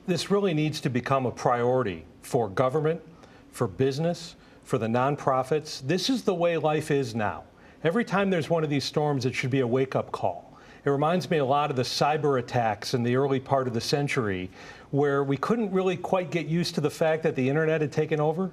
This 0.07 0.31
really 0.31 0.55
needs 0.55 0.81
to 0.83 0.91
become 0.91 1.27
a 1.27 1.31
priority 1.31 2.05
for 2.23 2.49
government, 2.49 3.03
for 3.51 3.67
business, 3.67 4.37
for 4.63 4.79
the 4.79 4.87
nonprofits. 4.87 5.81
This 5.87 6.09
is 6.09 6.23
the 6.23 6.35
way 6.35 6.57
life 6.57 6.91
is 6.91 7.15
now. 7.15 7.45
Every 7.85 8.05
time 8.05 8.29
there's 8.29 8.51
one 8.51 8.65
of 8.65 8.71
these 8.71 8.85
storms, 8.85 9.25
it 9.25 9.37
should 9.37 9.51
be 9.51 9.61
a 9.61 9.67
wake 9.67 9.95
up 9.95 10.11
call. 10.11 10.59
It 10.85 10.91
reminds 10.91 11.31
me 11.31 11.39
a 11.39 11.45
lot 11.45 11.71
of 11.71 11.77
the 11.77 11.83
cyber 11.83 12.41
attacks 12.41 12.93
in 12.93 13.05
the 13.05 13.15
early 13.15 13.39
part 13.39 13.69
of 13.69 13.75
the 13.75 13.81
century, 13.81 14.51
where 14.91 15.23
we 15.23 15.37
couldn't 15.37 15.71
really 15.71 15.97
quite 15.97 16.33
get 16.33 16.47
used 16.47 16.75
to 16.75 16.81
the 16.81 16.91
fact 16.91 17.23
that 17.23 17.37
the 17.37 17.49
internet 17.49 17.81
had 17.81 17.93
taken 17.93 18.19
over. 18.19 18.51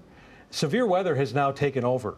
Severe 0.52 0.86
weather 0.86 1.16
has 1.16 1.34
now 1.34 1.52
taken 1.52 1.84
over. 1.84 2.18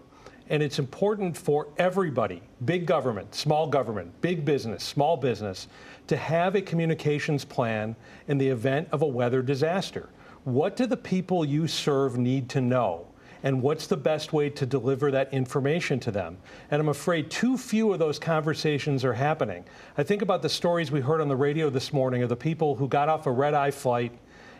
And 0.50 0.62
it's 0.62 0.80
important 0.80 1.38
for 1.38 1.68
everybody 1.78 2.42
big 2.66 2.86
government, 2.86 3.34
small 3.36 3.68
government, 3.68 4.20
big 4.20 4.44
business, 4.44 4.84
small 4.84 5.16
business 5.16 5.68
to 6.08 6.18
have 6.18 6.56
a 6.56 6.62
communications 6.62 7.46
plan 7.46 7.96
in 8.28 8.38
the 8.38 8.50
event 8.50 8.90
of 8.92 9.02
a 9.02 9.08
weather 9.08 9.42
disaster. 9.42 10.10
What 10.44 10.76
do 10.76 10.86
the 10.86 10.98
people 10.98 11.46
you 11.46 11.68
serve 11.68 12.18
need 12.18 12.50
to 12.50 12.62
know? 12.62 13.08
And 13.48 13.62
what's 13.62 13.88
the 13.88 13.96
best 13.96 14.34
way 14.34 14.50
to 14.50 14.66
deliver 14.66 15.10
that 15.10 15.34
information 15.34 16.02
to 16.02 16.12
them. 16.12 16.38
And 16.70 16.82
I'm 16.82 16.90
afraid 16.90 17.32
too 17.32 17.58
few 17.58 17.94
of 17.94 17.98
those 17.98 18.20
conversations 18.20 19.06
are 19.06 19.14
happening. 19.14 19.64
I 19.98 20.04
think 20.04 20.22
about 20.22 20.42
the 20.42 20.50
stories 20.50 20.92
we 20.92 21.00
heard 21.00 21.22
on 21.22 21.30
the 21.30 21.36
radio 21.38 21.70
this 21.70 21.94
morning 21.94 22.24
of 22.24 22.28
the 22.28 22.36
people 22.36 22.76
who 22.76 22.90
got 22.90 23.08
off 23.08 23.26
a 23.26 23.32
red 23.32 23.54
eye 23.54 23.72
flight 23.72 24.12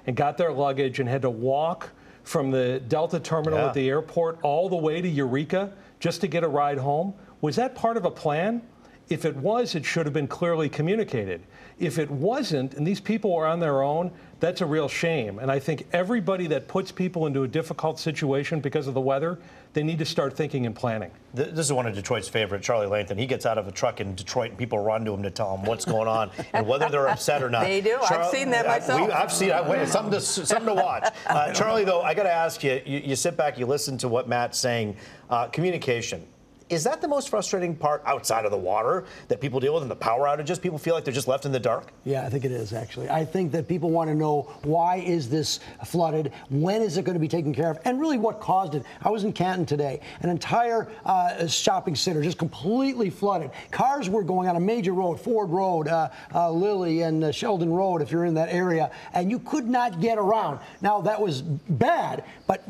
and 0.06 0.16
got 0.16 0.38
their 0.38 0.54
luggage 0.54 1.02
and 1.02 1.10
had 1.10 1.22
to 1.24 1.30
walk 1.30 1.90
from 2.24 2.50
the 2.50 2.82
Delta 2.88 3.20
terminal 3.20 3.60
yeah. 3.60 3.68
at 3.68 3.74
the 3.74 3.90
airport 3.90 4.40
all 4.42 4.70
the 4.70 4.78
way 4.78 5.02
to 5.02 5.10
Eureka 5.10 5.74
just 6.00 6.22
to 6.22 6.28
get 6.28 6.46
a 6.46 6.48
ride 6.48 6.78
home. 6.78 7.14
Was 7.42 7.58
that 7.58 7.76
part 7.76 7.98
of 7.98 8.06
a 8.06 8.12
plan? 8.12 8.62
If 9.10 9.24
it 9.24 9.36
was, 9.38 9.76
it 9.76 9.86
should 9.86 10.06
have 10.06 10.14
been 10.14 10.28
clearly 10.28 10.68
communicated. 10.68 11.42
If 11.80 11.98
it 11.98 12.10
wasn't, 12.10 12.74
and 12.74 12.86
these 12.86 13.00
people 13.00 13.34
are 13.36 13.46
on 13.46 13.60
their 13.60 13.82
own, 13.82 14.12
that's 14.40 14.62
a 14.62 14.66
real 14.66 14.90
shame. 14.90 15.40
And 15.40 15.50
I 15.50 15.60
think 15.60 15.88
everybody 15.94 16.48
that 16.48 16.68
puts 16.68 16.92
people 16.92 17.26
into 17.26 17.44
a 17.44 17.48
difficult 17.48 18.00
situation 18.00 18.60
because 18.60 18.88
of 18.88 18.94
the 18.94 19.02
weather, 19.02 19.40
they 19.74 19.84
need 19.84 20.00
to 20.00 20.06
start 20.06 20.36
thinking 20.36 20.66
and 20.66 20.76
planning. 20.76 21.12
This 21.34 21.58
is 21.58 21.72
one 21.72 21.86
of 21.86 21.96
Detroit's 21.96 22.28
favorite, 22.28 22.62
Charlie 22.64 22.88
Langton. 22.88 23.18
He 23.18 23.28
gets 23.28 23.46
out 23.46 23.58
of 23.58 23.68
a 23.68 23.72
truck 23.72 24.02
in 24.02 24.16
Detroit 24.16 24.50
and 24.50 24.58
people 24.58 24.80
run 24.80 25.06
to 25.06 25.14
him 25.14 25.24
to 25.24 25.32
tell 25.32 25.56
him 25.56 25.66
what's 25.66 25.86
going 25.86 26.08
on 26.08 26.32
and 26.54 26.68
whether 26.68 26.90
they're 26.90 27.08
upset 27.08 27.42
or 27.42 27.50
not. 27.50 27.64
They 27.64 27.80
do. 27.80 27.98
Char- 28.08 28.24
I've 28.24 28.32
seen 28.32 28.50
that 28.50 28.66
myself. 28.66 29.08
We, 29.08 29.14
I've 29.14 29.32
seen 29.32 29.52
it. 29.52 29.88
Something 29.88 30.12
to, 30.14 30.22
something 30.22 30.68
to 30.68 30.74
watch. 30.74 31.14
Uh, 31.28 31.52
Charlie, 31.52 31.84
though, 31.84 32.02
I 32.02 32.14
got 32.14 32.24
to 32.24 32.32
ask 32.32 32.64
you, 32.64 32.82
you, 32.86 33.00
you, 33.00 33.16
sit 33.16 33.36
back, 33.36 33.60
you 33.60 33.66
listen 33.66 33.98
to 33.98 34.08
what 34.08 34.30
Matt's 34.30 34.58
saying. 34.58 34.96
Uh, 35.30 35.48
communication 35.48 36.26
is 36.70 36.84
that 36.84 37.02
the 37.02 37.08
most 37.08 37.30
frustrating 37.30 37.76
part 37.76 38.02
outside 38.06 38.44
of 38.44 38.52
the 38.52 38.58
water 38.58 39.06
that 39.30 39.40
people 39.40 39.60
deal 39.60 39.74
with 39.74 39.84
and 39.84 39.92
the 39.92 39.96
power 39.96 40.26
outages? 40.26 40.62
People 40.62 40.78
feel 40.78 40.96
like 40.96 41.06
they're 41.06 41.14
just 41.14 41.28
left 41.28 41.46
in 41.46 41.52
the 41.52 41.60
dark? 41.60 41.92
Yeah, 42.04 42.26
I 42.26 42.30
think 42.30 42.44
it 42.44 42.52
is 42.52 42.74
actually. 42.74 43.10
I 43.10 43.24
think 43.24 43.52
that 43.54 43.68
people 43.68 43.90
want 43.90 44.10
to 44.10 44.16
know 44.16 44.54
why 44.64 44.98
is 44.98 45.30
this 45.30 45.62
flooded? 45.86 46.34
When 46.50 46.82
is 46.82 46.98
it 46.98 47.06
going 47.06 47.14
to 47.14 47.20
be 47.20 47.28
taken 47.28 47.54
care 47.54 47.72
of? 47.72 47.80
And 47.86 48.00
really 48.00 48.18
what 48.18 48.42
caused 48.42 48.76
it? 48.76 48.84
I 49.02 49.10
was 49.10 49.24
in 49.24 49.32
Canton 49.32 49.66
today. 49.66 50.02
An 50.22 50.30
entire 50.30 50.90
uh, 51.06 51.48
shopping 51.48 51.96
center 51.96 52.22
just 52.22 52.38
completely 52.38 53.10
flooded. 53.10 53.52
Cars 53.72 54.10
were 54.10 54.24
going 54.24 54.50
on 54.50 54.58
a 54.58 54.60
major 54.60 54.94
road, 54.94 55.20
Ford 55.20 55.50
Road, 55.50 55.88
uh, 55.88 56.10
uh, 56.36 56.52
Lilley 56.52 57.04
and 57.04 57.24
uh, 57.24 57.32
Sheldon 57.32 57.72
Road, 57.72 58.02
if 58.02 58.12
you're 58.12 58.26
in 58.26 58.34
that 58.34 58.50
area, 58.50 58.92
and 59.14 59.32
you 59.32 59.40
could 59.40 59.68
not 59.68 60.02
get 60.02 60.18
around. 60.18 60.60
Now, 60.82 61.02
that 61.02 61.22
was 61.22 61.42
bad, 61.42 62.26
but 62.46 62.64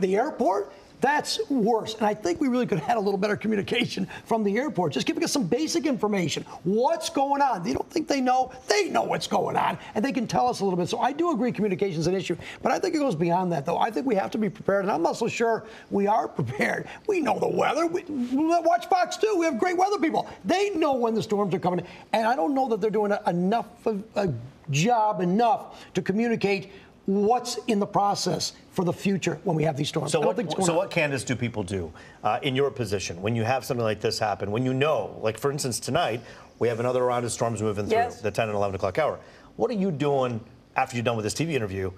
the 0.00 0.16
airport, 0.16 0.72
that's 1.00 1.38
worse. 1.48 1.94
And 1.94 2.06
I 2.06 2.14
think 2.14 2.40
we 2.40 2.48
really 2.48 2.66
could 2.66 2.78
have 2.78 2.86
had 2.86 2.96
a 2.96 3.00
little 3.00 3.18
better 3.18 3.36
communication 3.36 4.08
from 4.24 4.42
the 4.42 4.56
airport, 4.56 4.92
just 4.92 5.06
giving 5.06 5.22
us 5.24 5.32
some 5.32 5.44
basic 5.44 5.86
information. 5.86 6.44
What's 6.64 7.10
going 7.10 7.42
on? 7.42 7.62
They 7.62 7.72
don't 7.72 7.88
think 7.90 8.08
they 8.08 8.20
know. 8.20 8.52
They 8.68 8.88
know 8.88 9.02
what's 9.04 9.26
going 9.26 9.56
on, 9.56 9.78
and 9.94 10.04
they 10.04 10.12
can 10.12 10.26
tell 10.26 10.48
us 10.48 10.60
a 10.60 10.64
little 10.64 10.78
bit. 10.78 10.88
So 10.88 10.98
I 10.98 11.12
do 11.12 11.32
agree 11.32 11.52
communication 11.52 12.00
is 12.00 12.06
an 12.06 12.14
issue. 12.14 12.36
But 12.62 12.72
I 12.72 12.78
think 12.78 12.94
it 12.94 12.98
goes 12.98 13.14
beyond 13.14 13.52
that, 13.52 13.64
though. 13.64 13.78
I 13.78 13.90
think 13.90 14.06
we 14.06 14.14
have 14.16 14.30
to 14.32 14.38
be 14.38 14.50
prepared, 14.50 14.84
and 14.84 14.92
I'm 14.92 15.02
not 15.02 15.16
so 15.16 15.28
sure 15.28 15.64
we 15.90 16.06
are 16.06 16.26
prepared. 16.26 16.88
We 17.06 17.20
know 17.20 17.38
the 17.38 17.48
weather. 17.48 17.86
We, 17.86 18.04
watch 18.08 18.86
Fox 18.86 19.16
2. 19.16 19.36
We 19.38 19.44
have 19.44 19.58
great 19.58 19.76
weather 19.76 19.98
people. 19.98 20.28
They 20.44 20.70
know 20.70 20.94
when 20.94 21.14
the 21.14 21.22
storms 21.22 21.54
are 21.54 21.58
coming. 21.58 21.86
And 22.12 22.26
I 22.26 22.34
don't 22.36 22.54
know 22.54 22.68
that 22.68 22.80
they're 22.80 22.90
doing 22.90 23.12
enough 23.26 23.86
of 23.86 24.02
a 24.16 24.32
job 24.70 25.20
enough 25.20 25.84
to 25.94 26.02
communicate 26.02 26.70
what's 27.08 27.56
in 27.68 27.78
the 27.78 27.86
process 27.86 28.52
for 28.70 28.84
the 28.84 28.92
future 28.92 29.40
when 29.44 29.56
we 29.56 29.62
have 29.62 29.78
these 29.78 29.88
storms. 29.88 30.12
So, 30.12 30.20
what, 30.20 30.36
so 30.62 30.74
what, 30.74 30.90
Candace, 30.90 31.24
do 31.24 31.34
people 31.34 31.62
do 31.62 31.90
uh, 32.22 32.38
in 32.42 32.54
your 32.54 32.70
position 32.70 33.22
when 33.22 33.34
you 33.34 33.44
have 33.44 33.64
something 33.64 33.82
like 33.82 34.02
this 34.02 34.18
happen? 34.18 34.50
When 34.50 34.62
you 34.62 34.74
know, 34.74 35.18
like 35.22 35.38
for 35.38 35.50
instance, 35.50 35.80
tonight 35.80 36.20
we 36.58 36.68
have 36.68 36.80
another 36.80 37.02
round 37.02 37.24
of 37.24 37.32
storms 37.32 37.62
moving 37.62 37.86
through 37.86 37.96
yes. 37.96 38.20
the 38.20 38.30
10 38.30 38.50
and 38.50 38.54
11 38.54 38.74
o'clock 38.74 38.98
hour. 38.98 39.18
What 39.56 39.70
are 39.70 39.74
you 39.74 39.90
doing 39.90 40.38
after 40.76 40.96
you're 40.96 41.04
done 41.04 41.16
with 41.16 41.24
this 41.24 41.32
TV 41.32 41.52
interview 41.52 41.90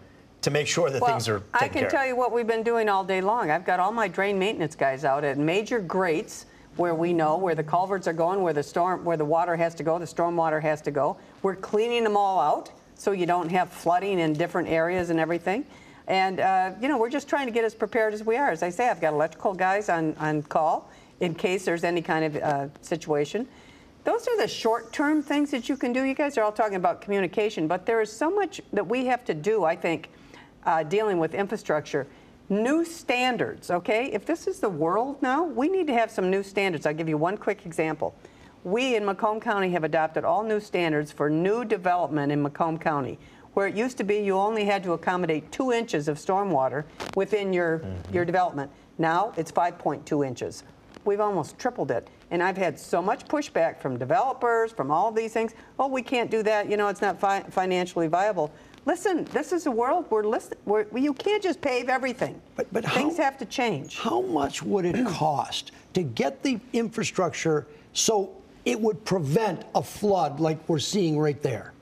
to 0.42 0.51
make 0.53 0.68
sure 0.68 0.90
that 0.90 1.03
well, 1.03 1.11
things 1.11 1.29
are 1.29 1.42
I 1.55 1.66
can 1.66 1.83
care? 1.83 1.90
tell 1.90 2.07
you 2.07 2.14
what 2.14 2.31
we've 2.31 2.46
been 2.46 2.62
doing 2.62 2.88
all 2.88 3.03
day 3.03 3.20
long. 3.20 3.51
I've 3.51 3.64
got 3.64 3.81
all 3.81 3.90
my 3.90 4.07
drain 4.07 4.38
maintenance 4.38 4.77
guys 4.77 5.05
out 5.05 5.25
at 5.25 5.38
major 5.38 5.81
grates 5.81 6.46
where 6.77 6.94
we 6.94 7.12
know 7.12 7.37
where 7.37 7.57
the 7.57 7.64
culverts 7.64 8.07
are 8.07 8.12
going, 8.12 8.42
where 8.42 8.53
the 8.53 8.62
storm, 8.62 9.05
where 9.05 9.16
the 9.16 9.25
water 9.25 9.57
has 9.57 9.75
to 9.75 9.83
go, 9.83 9.99
the 9.99 10.07
storm 10.07 10.37
water 10.37 10.61
has 10.61 10.81
to 10.83 10.92
go. 10.92 11.16
We're 11.42 11.57
cleaning 11.57 12.05
them 12.05 12.16
all 12.16 12.38
out 12.38 12.70
so 13.01 13.13
you 13.13 13.25
don't 13.25 13.49
have 13.49 13.71
flooding 13.71 14.19
in 14.19 14.35
different 14.35 14.69
areas 14.69 15.09
and 15.09 15.19
everything. 15.19 15.65
And, 16.07 16.39
uh, 16.39 16.73
you 16.83 16.87
know, 16.87 16.99
we're 16.99 17.09
just 17.09 17.29
trying 17.29 17.47
to 17.47 17.53
get 17.53 17.65
as 17.65 17.75
prepared 17.75 18.13
as 18.13 18.23
we 18.23 18.37
are. 18.37 18.51
As 18.51 18.63
I 18.63 18.69
say, 18.69 18.91
I've 18.91 19.01
got 19.01 19.15
electrical 19.15 19.55
guys 19.55 19.89
on, 19.89 20.15
on 20.19 20.43
call 20.43 20.91
in 21.21 21.35
case 21.35 21.65
there's 21.65 21.83
any 21.83 22.03
kind 22.03 22.27
of 22.27 22.37
uh, 22.37 22.69
situation. 22.83 23.49
Those 24.05 24.29
are 24.29 24.37
the 24.37 24.47
short-term 24.47 25.23
things 25.23 25.51
that 25.51 25.67
you 25.67 25.79
can 25.79 25.95
do. 25.95 26.03
You 26.03 26.13
guys 26.13 26.37
are 26.37 26.43
all 26.43 26.53
talking 26.53 26.77
about 26.77 27.01
communication, 27.01 27.67
but 27.67 27.87
there 27.87 28.03
is 28.03 28.13
so 28.13 28.29
much 28.29 28.61
that 28.75 28.87
we 28.87 29.07
have 29.07 29.25
to 29.25 29.35
do, 29.35 29.65
I 29.65 29.77
think, 29.77 30.11
uh, 30.67 30.83
dealing 30.83 31.19
with 31.19 31.35
infrastructure. 31.35 32.07
New 32.51 32.85
standards, 32.85 33.71
okay? 33.71 34.11
If 34.13 34.27
this 34.27 34.47
is 34.47 34.61
the 34.61 34.69
world 34.69 35.23
now, 35.23 35.45
we 35.45 35.71
need 35.71 35.87
to 35.87 35.95
have 35.95 36.11
some 36.11 36.31
new 36.31 36.43
standards. 36.43 36.85
I'll 36.85 36.93
give 36.93 37.09
you 37.09 37.17
one 37.17 37.39
quick 37.39 37.65
example 37.65 38.15
we 38.64 38.96
in 38.96 39.05
Macomb 39.05 39.40
County 39.40 39.70
have 39.70 39.85
adopted 39.85 40.25
all 40.25 40.42
new 40.42 40.61
standards 40.61 41.11
for 41.11 41.31
new 41.31 41.64
development 41.64 42.31
in 42.31 42.42
Macomb 42.42 42.79
County. 42.79 43.18
Where 43.55 43.66
it 43.66 43.75
used 43.75 43.96
to 43.99 44.05
be 44.05 44.18
you 44.18 44.37
only 44.37 44.64
had 44.64 44.83
to 44.85 44.92
accommodate 44.92 45.51
two 45.51 45.73
inches 45.73 46.09
of 46.09 46.18
stormwater 46.18 46.85
within 47.16 47.53
your, 47.53 47.79
mm 47.79 47.85
-hmm. 47.85 48.14
your 48.14 48.25
development. 48.25 48.70
Now 48.99 49.33
it's 49.37 49.51
5.2 49.51 50.23
inches. 50.23 50.64
We've 51.05 51.23
almost 51.23 51.59
tripled 51.59 51.90
it. 51.90 52.09
And 52.31 52.42
I've 52.42 52.64
had 52.64 52.79
so 52.79 53.03
much 53.03 53.27
pushback 53.27 53.81
from 53.81 53.99
developers, 53.99 54.73
from 54.73 54.90
all 54.90 55.09
of 55.09 55.16
these 55.16 55.33
things. 55.33 55.53
Oh, 55.79 55.88
we 55.88 56.03
can't 56.03 56.31
do 56.31 56.42
that. 56.42 56.66
You 56.66 56.77
know, 56.77 56.88
it's 56.88 57.01
not 57.01 57.18
fi 57.18 57.42
financially 57.51 58.09
viable. 58.09 58.51
Listen, 58.87 59.25
this 59.25 59.53
is 59.53 59.66
a 59.66 59.70
world 59.70 60.05
where, 60.11 60.25
listen, 60.25 60.57
where 60.64 60.87
you 60.94 61.14
can't 61.14 61.42
just 61.42 61.61
pave 61.61 61.88
everything. 61.88 62.40
But, 62.57 62.66
but 62.73 62.85
things 62.85 63.16
how, 63.16 63.25
have 63.25 63.38
to 63.38 63.44
change. 63.44 63.99
How 63.99 64.20
much 64.20 64.62
would 64.62 64.85
it 64.85 65.07
cost 65.07 65.73
to 65.92 66.03
get 66.03 66.42
the 66.42 66.59
infrastructure 66.73 67.66
so 67.92 68.31
it 68.64 68.81
would 68.81 69.05
prevent 69.05 69.64
a 69.75 69.83
flood 69.83 70.40
like 70.40 70.68
we're 70.68 70.79
seeing 70.79 71.18
right 71.18 71.40
there? 71.42 71.73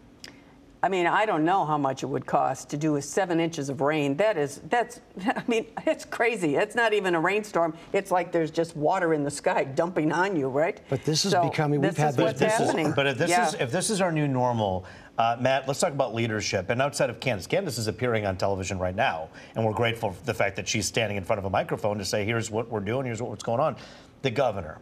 I 0.81 0.88
mean, 0.88 1.07
I 1.07 1.27
don't 1.27 1.45
know 1.45 1.64
how 1.64 1.77
much 1.77 2.05
it 2.05 2.07
would 2.07 2.25
cost 2.25 2.71
to 2.71 2.77
do 2.77 2.97
a 2.97 3.03
seven 3.03 3.41
inches 3.41 3.69
of 3.69 3.81
rain. 3.81 4.17
That 4.17 4.38
is, 4.38 4.61
that's, 4.69 5.01
I 5.27 5.43
mean, 5.49 5.67
it's 5.87 6.05
crazy. 6.05 6.55
It's 6.55 6.77
not 6.77 6.93
even 6.93 7.14
a 7.14 7.21
rainstorm. 7.21 7.77
It's 7.93 8.11
like 8.11 8.31
there's 8.31 8.51
just 8.51 8.77
water 8.77 9.12
in 9.12 9.25
the 9.25 9.31
sky 9.31 9.64
dumping 9.64 10.12
on 10.12 10.37
you, 10.37 10.49
right? 10.49 10.81
But 10.88 11.05
this 11.05 11.25
is 11.25 11.33
so 11.33 11.49
becoming, 11.49 11.81
we've 11.81 11.97
had 11.97 12.14
this. 12.14 12.38
This 12.38 12.61
is, 12.61 12.95
but 12.95 13.07
if 13.07 13.19
this, 13.19 13.31
yeah. 13.31 13.49
is, 13.49 13.55
if 13.55 13.73
this 13.73 13.91
is 13.91 14.01
our 14.01 14.12
new 14.12 14.29
normal, 14.29 14.85
uh, 15.19 15.37
Matt, 15.41 15.67
let's 15.67 15.81
talk 15.81 15.93
about 15.93 16.14
leadership. 16.14 16.71
And 16.71 16.81
outside 16.81 17.11
of 17.11 17.19
Candace, 17.19 17.49
Candace 17.49 17.79
is 17.79 17.88
appearing 17.88 18.25
on 18.25 18.37
television 18.37 18.79
right 18.79 18.95
now, 18.95 19.31
and 19.57 19.64
we're 19.64 19.73
grateful 19.73 20.12
for 20.12 20.25
the 20.25 20.35
fact 20.35 20.55
that 20.57 20.69
she's 20.69 20.87
standing 20.87 21.17
in 21.17 21.25
front 21.25 21.38
of 21.38 21.45
a 21.45 21.51
microphone 21.51 21.99
to 21.99 22.05
say, 22.05 22.25
here's 22.25 22.53
what 22.53 22.71
we're 22.71 22.79
doing, 22.79 23.05
here's 23.05 23.21
what's 23.21 23.43
going 23.43 23.61
on. 23.61 23.75
The 24.23 24.31
governor, 24.31 24.79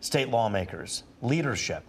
state 0.00 0.28
lawmakers, 0.28 1.04
leadership. 1.22 1.82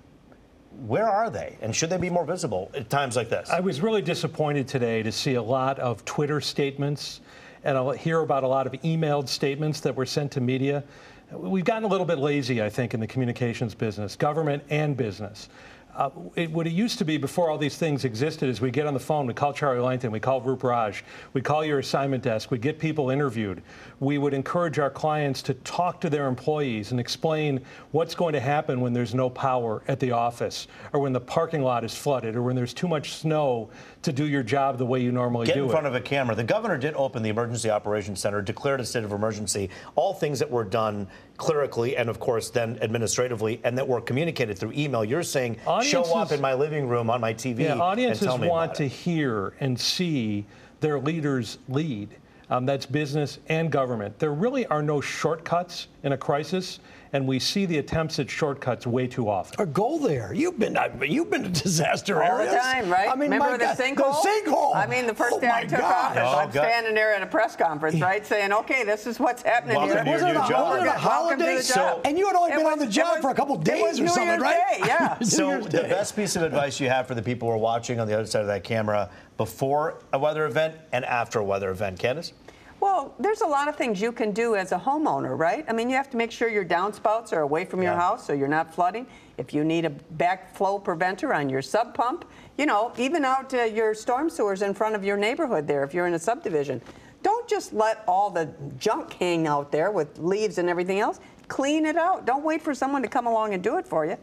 Where 0.86 1.10
are 1.10 1.30
they? 1.30 1.58
And 1.62 1.76
should 1.76 1.90
they 1.90 1.98
be 1.98 2.10
more 2.10 2.26
visible 2.26 2.72
at 2.74 2.90
times 2.90 3.16
like 3.16 3.30
this? 3.30 3.50
I 3.50 3.60
was 3.60 3.82
really 3.82 4.02
disappointed 4.02 4.68
today 4.68 5.04
to 5.04 5.12
see 5.12 5.36
a 5.36 5.42
lot 5.42 5.80
of 5.80 6.06
Twitter 6.06 6.40
statements 6.40 7.22
and 7.64 7.78
I'll 7.78 7.92
hear 7.92 8.22
about 8.22 8.44
a 8.44 8.48
lot 8.48 8.68
of 8.68 8.74
emailed 8.74 9.28
statements 9.28 9.80
that 9.82 9.96
were 9.96 10.06
sent 10.06 10.32
to 10.34 10.42
media. 10.42 10.84
We've 11.32 11.66
gotten 11.66 11.84
a 11.84 11.88
little 11.88 12.06
bit 12.06 12.18
lazy, 12.18 12.62
I 12.62 12.70
think, 12.70 12.94
in 12.94 13.00
the 13.00 13.08
communications 13.08 13.76
business, 13.76 14.16
government 14.16 14.64
and 14.70 14.96
business. 14.98 15.50
Uh, 15.96 16.10
it, 16.36 16.52
what 16.52 16.68
it 16.68 16.72
used 16.72 17.00
to 17.00 17.06
be 17.06 17.18
before 17.18 17.50
all 17.50 17.58
these 17.58 17.78
things 17.78 18.06
existed 18.06 18.48
is 18.48 18.62
we 18.62 18.70
get 18.70 18.86
on 18.86 18.94
the 18.94 19.00
phone, 19.00 19.26
we 19.26 19.34
call 19.34 19.52
Charlie 19.52 19.80
Langton, 19.80 20.12
we 20.12 20.20
call 20.20 20.40
Roop 20.40 20.64
Raj, 20.64 21.04
we 21.34 21.42
call 21.42 21.66
your 21.66 21.80
assignment 21.80 22.24
desk, 22.24 22.52
we 22.52 22.60
get 22.60 22.78
people 22.78 23.10
interviewed. 23.10 23.64
We 24.00 24.20
would 24.20 24.34
encourage 24.34 24.78
our 24.78 24.92
clients 24.92 25.42
to 25.44 25.56
talk 25.56 26.00
to 26.02 26.10
their 26.10 26.28
employees 26.28 26.92
and 26.92 27.00
explain 27.00 27.60
what's 27.92 28.14
going 28.14 28.34
to 28.34 28.40
happen 28.40 28.82
when 28.82 28.94
there's 28.94 29.16
no 29.16 29.30
power 29.30 29.82
at 29.88 30.00
the 30.00 30.12
office, 30.12 30.68
or 30.94 31.00
when 31.00 31.12
the 31.12 31.20
parking 31.20 31.64
lot 31.64 31.84
is 31.84 31.96
flooded, 31.96 32.36
or 32.36 32.44
when 32.44 32.56
there's 32.56 32.74
too 32.74 32.88
much 32.88 33.14
snow 33.14 33.70
to 34.02 34.14
do 34.14 34.26
your 34.26 34.44
job 34.44 34.78
the 34.78 34.86
way 34.86 35.02
you 35.02 35.12
normally 35.12 35.46
get 35.46 35.56
do 35.56 35.60
it. 35.60 35.64
Get 35.64 35.66
in 35.66 35.72
front 35.72 35.88
of 35.88 35.96
a 35.96 36.02
camera. 36.02 36.36
The 36.36 36.44
governor 36.44 36.78
did 36.78 36.94
open 36.96 37.22
the 37.22 37.30
Emergency 37.30 37.70
Operations 37.70 38.20
Center, 38.20 38.42
declared 38.42 38.80
a 38.80 38.86
state 38.86 39.04
of 39.04 39.12
emergency, 39.12 39.70
all 39.96 40.14
things 40.14 40.40
that 40.40 40.50
were 40.50 40.64
done 40.64 41.08
clerically 41.38 41.98
and, 41.98 42.10
of 42.10 42.20
course, 42.20 42.50
then 42.50 42.80
administratively, 42.82 43.60
and 43.64 43.78
that 43.78 43.88
were 43.88 44.00
communicated 44.00 44.58
through 44.58 44.72
email. 44.72 45.04
You're 45.04 45.24
saying 45.24 45.58
audiences, 45.68 45.92
show 45.92 46.18
up 46.18 46.32
in 46.32 46.40
my 46.40 46.54
living 46.54 46.88
room 46.88 47.10
on 47.10 47.20
my 47.20 47.34
TV. 47.34 47.60
Yeah, 47.60 47.76
audiences 47.76 48.28
want 48.28 48.74
to 48.76 48.88
hear 48.88 49.54
and 49.60 49.78
see 49.78 50.46
their 50.80 51.00
leaders 51.00 51.58
lead. 51.68 52.10
Um, 52.50 52.66
that's 52.66 52.86
business 52.86 53.38
and 53.48 53.72
government. 53.72 54.18
There 54.18 54.34
really 54.34 54.66
are 54.68 54.82
no 54.82 55.02
shortcuts 55.02 55.88
in 56.04 56.14
a 56.14 56.18
crisis 56.18 56.80
and 57.12 57.28
we 57.28 57.40
see 57.40 57.66
the 57.66 57.78
attempts 57.80 58.20
at 58.20 58.30
shortcuts 58.30 58.86
way 58.86 59.08
too 59.08 59.30
often. 59.30 59.60
Or 59.60 59.66
go 59.66 59.98
there. 59.98 60.34
You've 60.34 60.60
been 60.60 60.78
uh, 60.78 60.90
you've 61.02 61.30
been 61.30 61.44
to 61.44 61.50
disaster 61.50 62.22
all 62.22 62.40
areas. 62.40 62.54
the 62.54 62.60
time, 62.60 62.90
right? 62.90 63.10
I 63.10 63.16
mean, 63.16 63.32
remember 63.32 63.58
the 63.58 63.66
God, 63.66 63.78
sinkhole? 63.78 64.24
The 64.24 64.30
sinkhole. 64.30 64.76
I 64.76 64.86
mean, 64.86 65.08
the 65.08 65.16
first 65.16 65.38
oh 65.38 65.40
day 65.40 65.50
I 65.52 65.62
took 65.66 65.80
God. 65.80 66.18
office, 66.18 66.24
oh, 66.24 66.38
I'm 66.38 66.52
God. 66.52 66.64
standing 66.64 66.94
there 66.94 67.14
at 67.14 67.24
a 67.24 67.28
press 67.28 67.56
conference, 67.56 68.00
right, 68.00 68.26
saying, 68.26 68.54
"Okay, 68.54 68.84
this 68.84 69.08
is 69.08 69.20
what's 69.20 69.42
happening 69.42 69.76
Welcome 69.76 70.06
here." 70.06 70.18
To 70.18 70.26
your 70.26 70.34
new 70.34 70.46
a, 70.46 70.50
job. 70.50 70.80
Was 70.80 70.88
a 70.88 70.92
holiday? 70.92 71.62
So, 71.62 72.02
and 72.06 72.18
you 72.18 72.28
had 72.28 72.36
only 72.36 72.52
been 72.52 72.66
on 72.66 72.80
the 72.80 72.88
job 72.88 73.16
was, 73.16 73.22
for 73.22 73.32
a 73.32 73.36
couple 73.36 73.58
days 73.58 74.00
or 74.00 74.08
something, 74.08 74.40
right? 74.40 74.80
Day, 74.80 74.86
yeah. 74.86 75.20
so 75.22 75.60
the 75.62 75.82
best 75.82 76.16
piece 76.16 76.36
of 76.36 76.44
advice 76.44 76.80
you 76.80 76.90
have 76.90 77.08
for 77.08 77.16
the 77.16 77.22
people 77.22 77.48
who 77.48 77.54
are 77.54 77.58
watching 77.58 78.00
on 78.00 78.08
the 78.08 78.14
other 78.14 78.26
side 78.26 78.42
of 78.42 78.48
that 78.48 78.64
camera 78.64 79.10
before 79.38 80.02
a 80.14 80.20
weather 80.20 80.46
event 80.46 80.76
and 80.92 81.06
after 81.06 81.40
a 81.40 81.44
weather 81.44 81.70
event, 81.72 81.98
Candace? 81.98 82.34
Well, 82.80 83.14
there's 83.20 83.42
a 83.42 83.48
lot 83.48 83.68
of 83.68 83.76
things 83.76 84.00
you 84.00 84.14
can 84.14 84.32
do 84.32 84.56
as 84.56 84.72
a 84.72 84.78
homeowner, 84.78 85.38
right? 85.38 85.66
I 85.68 85.74
mean, 85.74 85.90
you 85.90 85.98
have 85.98 86.10
to 86.12 86.18
make 86.18 86.32
sure 86.32 86.48
your 86.48 86.64
downspouts 86.64 87.34
are 87.34 87.42
away 87.42 87.66
from 87.66 87.82
your 87.82 87.92
yeah. 87.92 88.00
house 88.00 88.26
so 88.26 88.32
you're 88.32 88.48
not 88.48 88.74
flooding. 88.74 89.06
If 89.38 89.54
you 89.54 89.66
need 89.66 89.84
a 89.84 89.90
backflow 90.18 90.82
preventer 90.82 91.34
on 91.34 91.50
your 91.50 91.62
sump 91.62 91.94
pump, 91.94 92.24
you 92.58 92.66
know, 92.66 92.94
even 92.98 93.26
out 93.26 93.54
uh, 93.54 93.64
your 93.64 93.94
storm 93.94 94.30
sewers 94.30 94.62
in 94.62 94.74
front 94.74 94.96
of 94.96 95.04
your 95.04 95.18
neighborhood 95.18 95.68
there 95.68 95.84
if 95.84 95.94
you're 95.94 96.08
in 96.08 96.14
a 96.14 96.20
subdivision. 96.20 96.82
Don't 97.22 97.48
just 97.50 97.74
let 97.74 98.02
all 98.08 98.30
the 98.30 98.50
junk 98.78 99.12
hang 99.14 99.46
out 99.46 99.74
there 99.74 99.92
with 99.92 100.18
leaves 100.18 100.58
and 100.58 100.70
everything 100.70 101.02
else. 101.02 101.20
Clean 101.50 101.86
it 101.86 101.98
out. 101.98 102.26
Don't 102.26 102.46
wait 102.46 102.62
for 102.62 102.74
someone 102.74 103.02
to 103.02 103.10
come 103.10 103.28
along 103.28 103.54
and 103.54 103.62
do 103.62 103.78
it 103.78 103.86
for 103.86 104.06
you. 104.06 104.18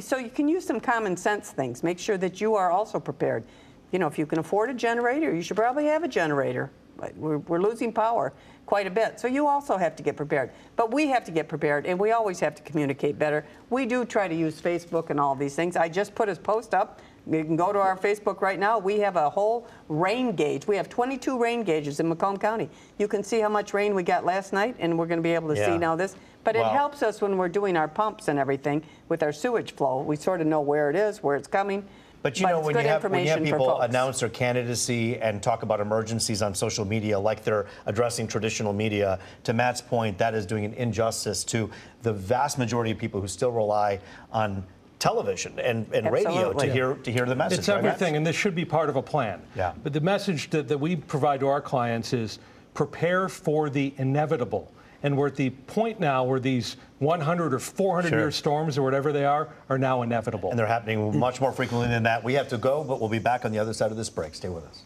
So 0.00 0.18
you 0.18 0.30
can 0.30 0.46
use 0.46 0.64
some 0.64 0.78
common 0.78 1.16
sense 1.16 1.50
things. 1.50 1.82
Make 1.82 1.98
sure 1.98 2.16
that 2.18 2.40
you 2.40 2.54
are 2.54 2.70
also 2.70 3.00
prepared. 3.00 3.42
You 3.90 3.98
know, 3.98 4.06
if 4.06 4.18
you 4.18 4.26
can 4.26 4.38
afford 4.38 4.70
a 4.70 4.74
generator, 4.74 5.34
you 5.34 5.42
should 5.42 5.56
probably 5.56 5.86
have 5.86 6.04
a 6.04 6.08
generator. 6.08 6.70
We're, 7.16 7.38
we're 7.38 7.60
losing 7.60 7.92
power 7.92 8.32
quite 8.66 8.86
a 8.86 8.90
bit. 8.90 9.18
So 9.18 9.28
you 9.28 9.46
also 9.46 9.76
have 9.76 9.96
to 9.96 10.02
get 10.02 10.16
prepared. 10.16 10.50
But 10.76 10.92
we 10.92 11.08
have 11.08 11.24
to 11.24 11.30
get 11.30 11.48
prepared, 11.48 11.86
and 11.86 11.98
we 11.98 12.12
always 12.12 12.40
have 12.40 12.54
to 12.56 12.62
communicate 12.62 13.18
better. 13.18 13.44
We 13.70 13.86
do 13.86 14.04
try 14.04 14.28
to 14.28 14.34
use 14.34 14.60
Facebook 14.60 15.10
and 15.10 15.18
all 15.18 15.34
these 15.34 15.54
things. 15.54 15.76
I 15.76 15.88
just 15.88 16.14
put 16.14 16.28
a 16.28 16.36
post 16.36 16.74
up. 16.74 17.00
You 17.30 17.44
can 17.44 17.56
go 17.56 17.72
to 17.72 17.78
our 17.78 17.96
Facebook 17.96 18.40
right 18.40 18.58
now. 18.58 18.78
We 18.78 19.00
have 19.00 19.16
a 19.16 19.28
whole 19.28 19.66
rain 19.88 20.34
gauge. 20.34 20.66
We 20.66 20.76
have 20.76 20.88
22 20.88 21.38
rain 21.38 21.62
gauges 21.62 22.00
in 22.00 22.08
Macomb 22.08 22.38
County. 22.38 22.70
You 22.98 23.06
can 23.06 23.22
see 23.22 23.40
how 23.40 23.50
much 23.50 23.74
rain 23.74 23.94
we 23.94 24.02
got 24.02 24.24
last 24.24 24.52
night, 24.52 24.76
and 24.78 24.98
we're 24.98 25.06
going 25.06 25.18
to 25.18 25.22
be 25.22 25.34
able 25.34 25.48
to 25.48 25.56
Yeah. 25.56 25.66
see 25.72 25.78
now 25.78 25.94
this. 25.94 26.16
But 26.44 26.56
it 26.56 26.64
helps 26.64 27.02
us 27.02 27.20
when 27.20 27.36
we're 27.36 27.48
doing 27.50 27.76
our 27.76 27.88
pumps 27.88 28.28
and 28.28 28.38
everything 28.38 28.82
with 29.10 29.22
our 29.22 29.32
sewage 29.32 29.74
flow. 29.74 30.00
We 30.00 30.16
sort 30.16 30.40
of 30.40 30.46
know 30.46 30.62
where 30.62 30.88
it 30.88 30.96
is, 30.96 31.22
where 31.22 31.36
it's 31.36 31.48
coming. 31.48 31.84
But 32.22 32.40
you 32.40 32.46
know, 32.46 32.60
when 32.60 32.76
you, 32.76 32.82
have, 32.82 33.04
when 33.04 33.24
you 33.24 33.30
have 33.30 33.44
people 33.44 33.80
announce 33.80 34.20
their 34.20 34.28
candidacy 34.28 35.18
and 35.18 35.42
talk 35.42 35.62
about 35.62 35.80
emergencies 35.80 36.42
on 36.42 36.54
social 36.54 36.84
media 36.84 37.18
like 37.18 37.44
they're 37.44 37.66
addressing 37.86 38.26
traditional 38.26 38.72
media, 38.72 39.20
to 39.44 39.52
Matt's 39.52 39.80
point, 39.80 40.18
that 40.18 40.34
is 40.34 40.44
doing 40.44 40.64
an 40.64 40.74
injustice 40.74 41.44
to 41.44 41.70
the 42.02 42.12
vast 42.12 42.58
majority 42.58 42.90
of 42.90 42.98
people 42.98 43.20
who 43.20 43.28
still 43.28 43.52
rely 43.52 44.00
on 44.32 44.64
television 44.98 45.56
and, 45.60 45.86
and 45.94 46.10
radio 46.10 46.52
to 46.52 46.70
hear 46.70 46.94
to 46.94 47.12
hear 47.12 47.24
the 47.24 47.36
message. 47.36 47.60
It's 47.60 47.68
right, 47.68 47.78
everything, 47.78 48.16
and 48.16 48.26
this 48.26 48.34
should 48.34 48.54
be 48.54 48.64
part 48.64 48.88
of 48.88 48.96
a 48.96 49.02
plan. 49.02 49.40
Yeah. 49.54 49.72
But 49.84 49.92
the 49.92 50.00
message 50.00 50.50
that, 50.50 50.66
that 50.68 50.78
we 50.78 50.96
provide 50.96 51.38
to 51.40 51.46
our 51.46 51.60
clients 51.60 52.12
is 52.12 52.40
prepare 52.74 53.28
for 53.28 53.70
the 53.70 53.94
inevitable. 53.98 54.72
And 55.02 55.16
we're 55.16 55.28
at 55.28 55.36
the 55.36 55.50
point 55.50 56.00
now 56.00 56.24
where 56.24 56.40
these 56.40 56.76
100 56.98 57.54
or 57.54 57.58
400 57.58 58.08
Sure. 58.08 58.18
year 58.18 58.30
storms 58.30 58.76
or 58.76 58.82
whatever 58.82 59.12
they 59.12 59.24
are 59.24 59.48
are 59.68 59.78
now 59.78 60.02
inevitable. 60.02 60.50
And 60.50 60.58
they're 60.58 60.66
happening 60.66 60.98
mm. 60.98 61.14
much 61.14 61.40
more 61.40 61.52
frequently 61.52 61.88
than 61.88 62.02
that. 62.04 62.24
We 62.24 62.34
have 62.34 62.48
to 62.48 62.58
go, 62.58 62.82
but 62.82 63.00
we'll 63.00 63.08
be 63.08 63.18
back 63.18 63.44
on 63.44 63.52
the 63.52 63.58
other 63.58 63.72
side 63.72 63.90
of 63.90 63.96
this 63.96 64.10
break. 64.10 64.34
Stay 64.34 64.48
with 64.48 64.64
us. 64.64 64.84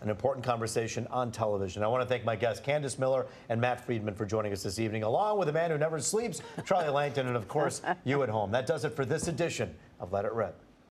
An 0.00 0.10
important 0.10 0.44
conversation 0.44 1.06
on 1.10 1.32
television. 1.32 1.82
I 1.82 1.86
want 1.86 2.02
to 2.02 2.08
thank 2.08 2.24
my 2.24 2.36
guests, 2.36 2.62
Candace 2.62 2.98
Miller 2.98 3.26
and 3.48 3.58
Matt 3.58 3.86
Friedman, 3.86 4.14
for 4.14 4.26
joining 4.26 4.52
us 4.52 4.62
this 4.62 4.78
evening, 4.78 5.02
along 5.02 5.38
with 5.38 5.48
a 5.48 5.52
man 5.52 5.70
who 5.70 5.78
never 5.78 5.98
sleeps, 5.98 6.42
Charlie 6.66 6.90
Langton, 6.90 7.26
and 7.26 7.36
of 7.36 7.48
course, 7.48 7.80
you 8.04 8.22
at 8.22 8.28
home. 8.28 8.50
That 8.50 8.66
does 8.66 8.84
it 8.84 8.90
for 8.90 9.06
this 9.06 9.28
edition 9.28 9.74
of 10.00 10.12
Let 10.12 10.26
It 10.26 10.32
Rip. 10.32 10.60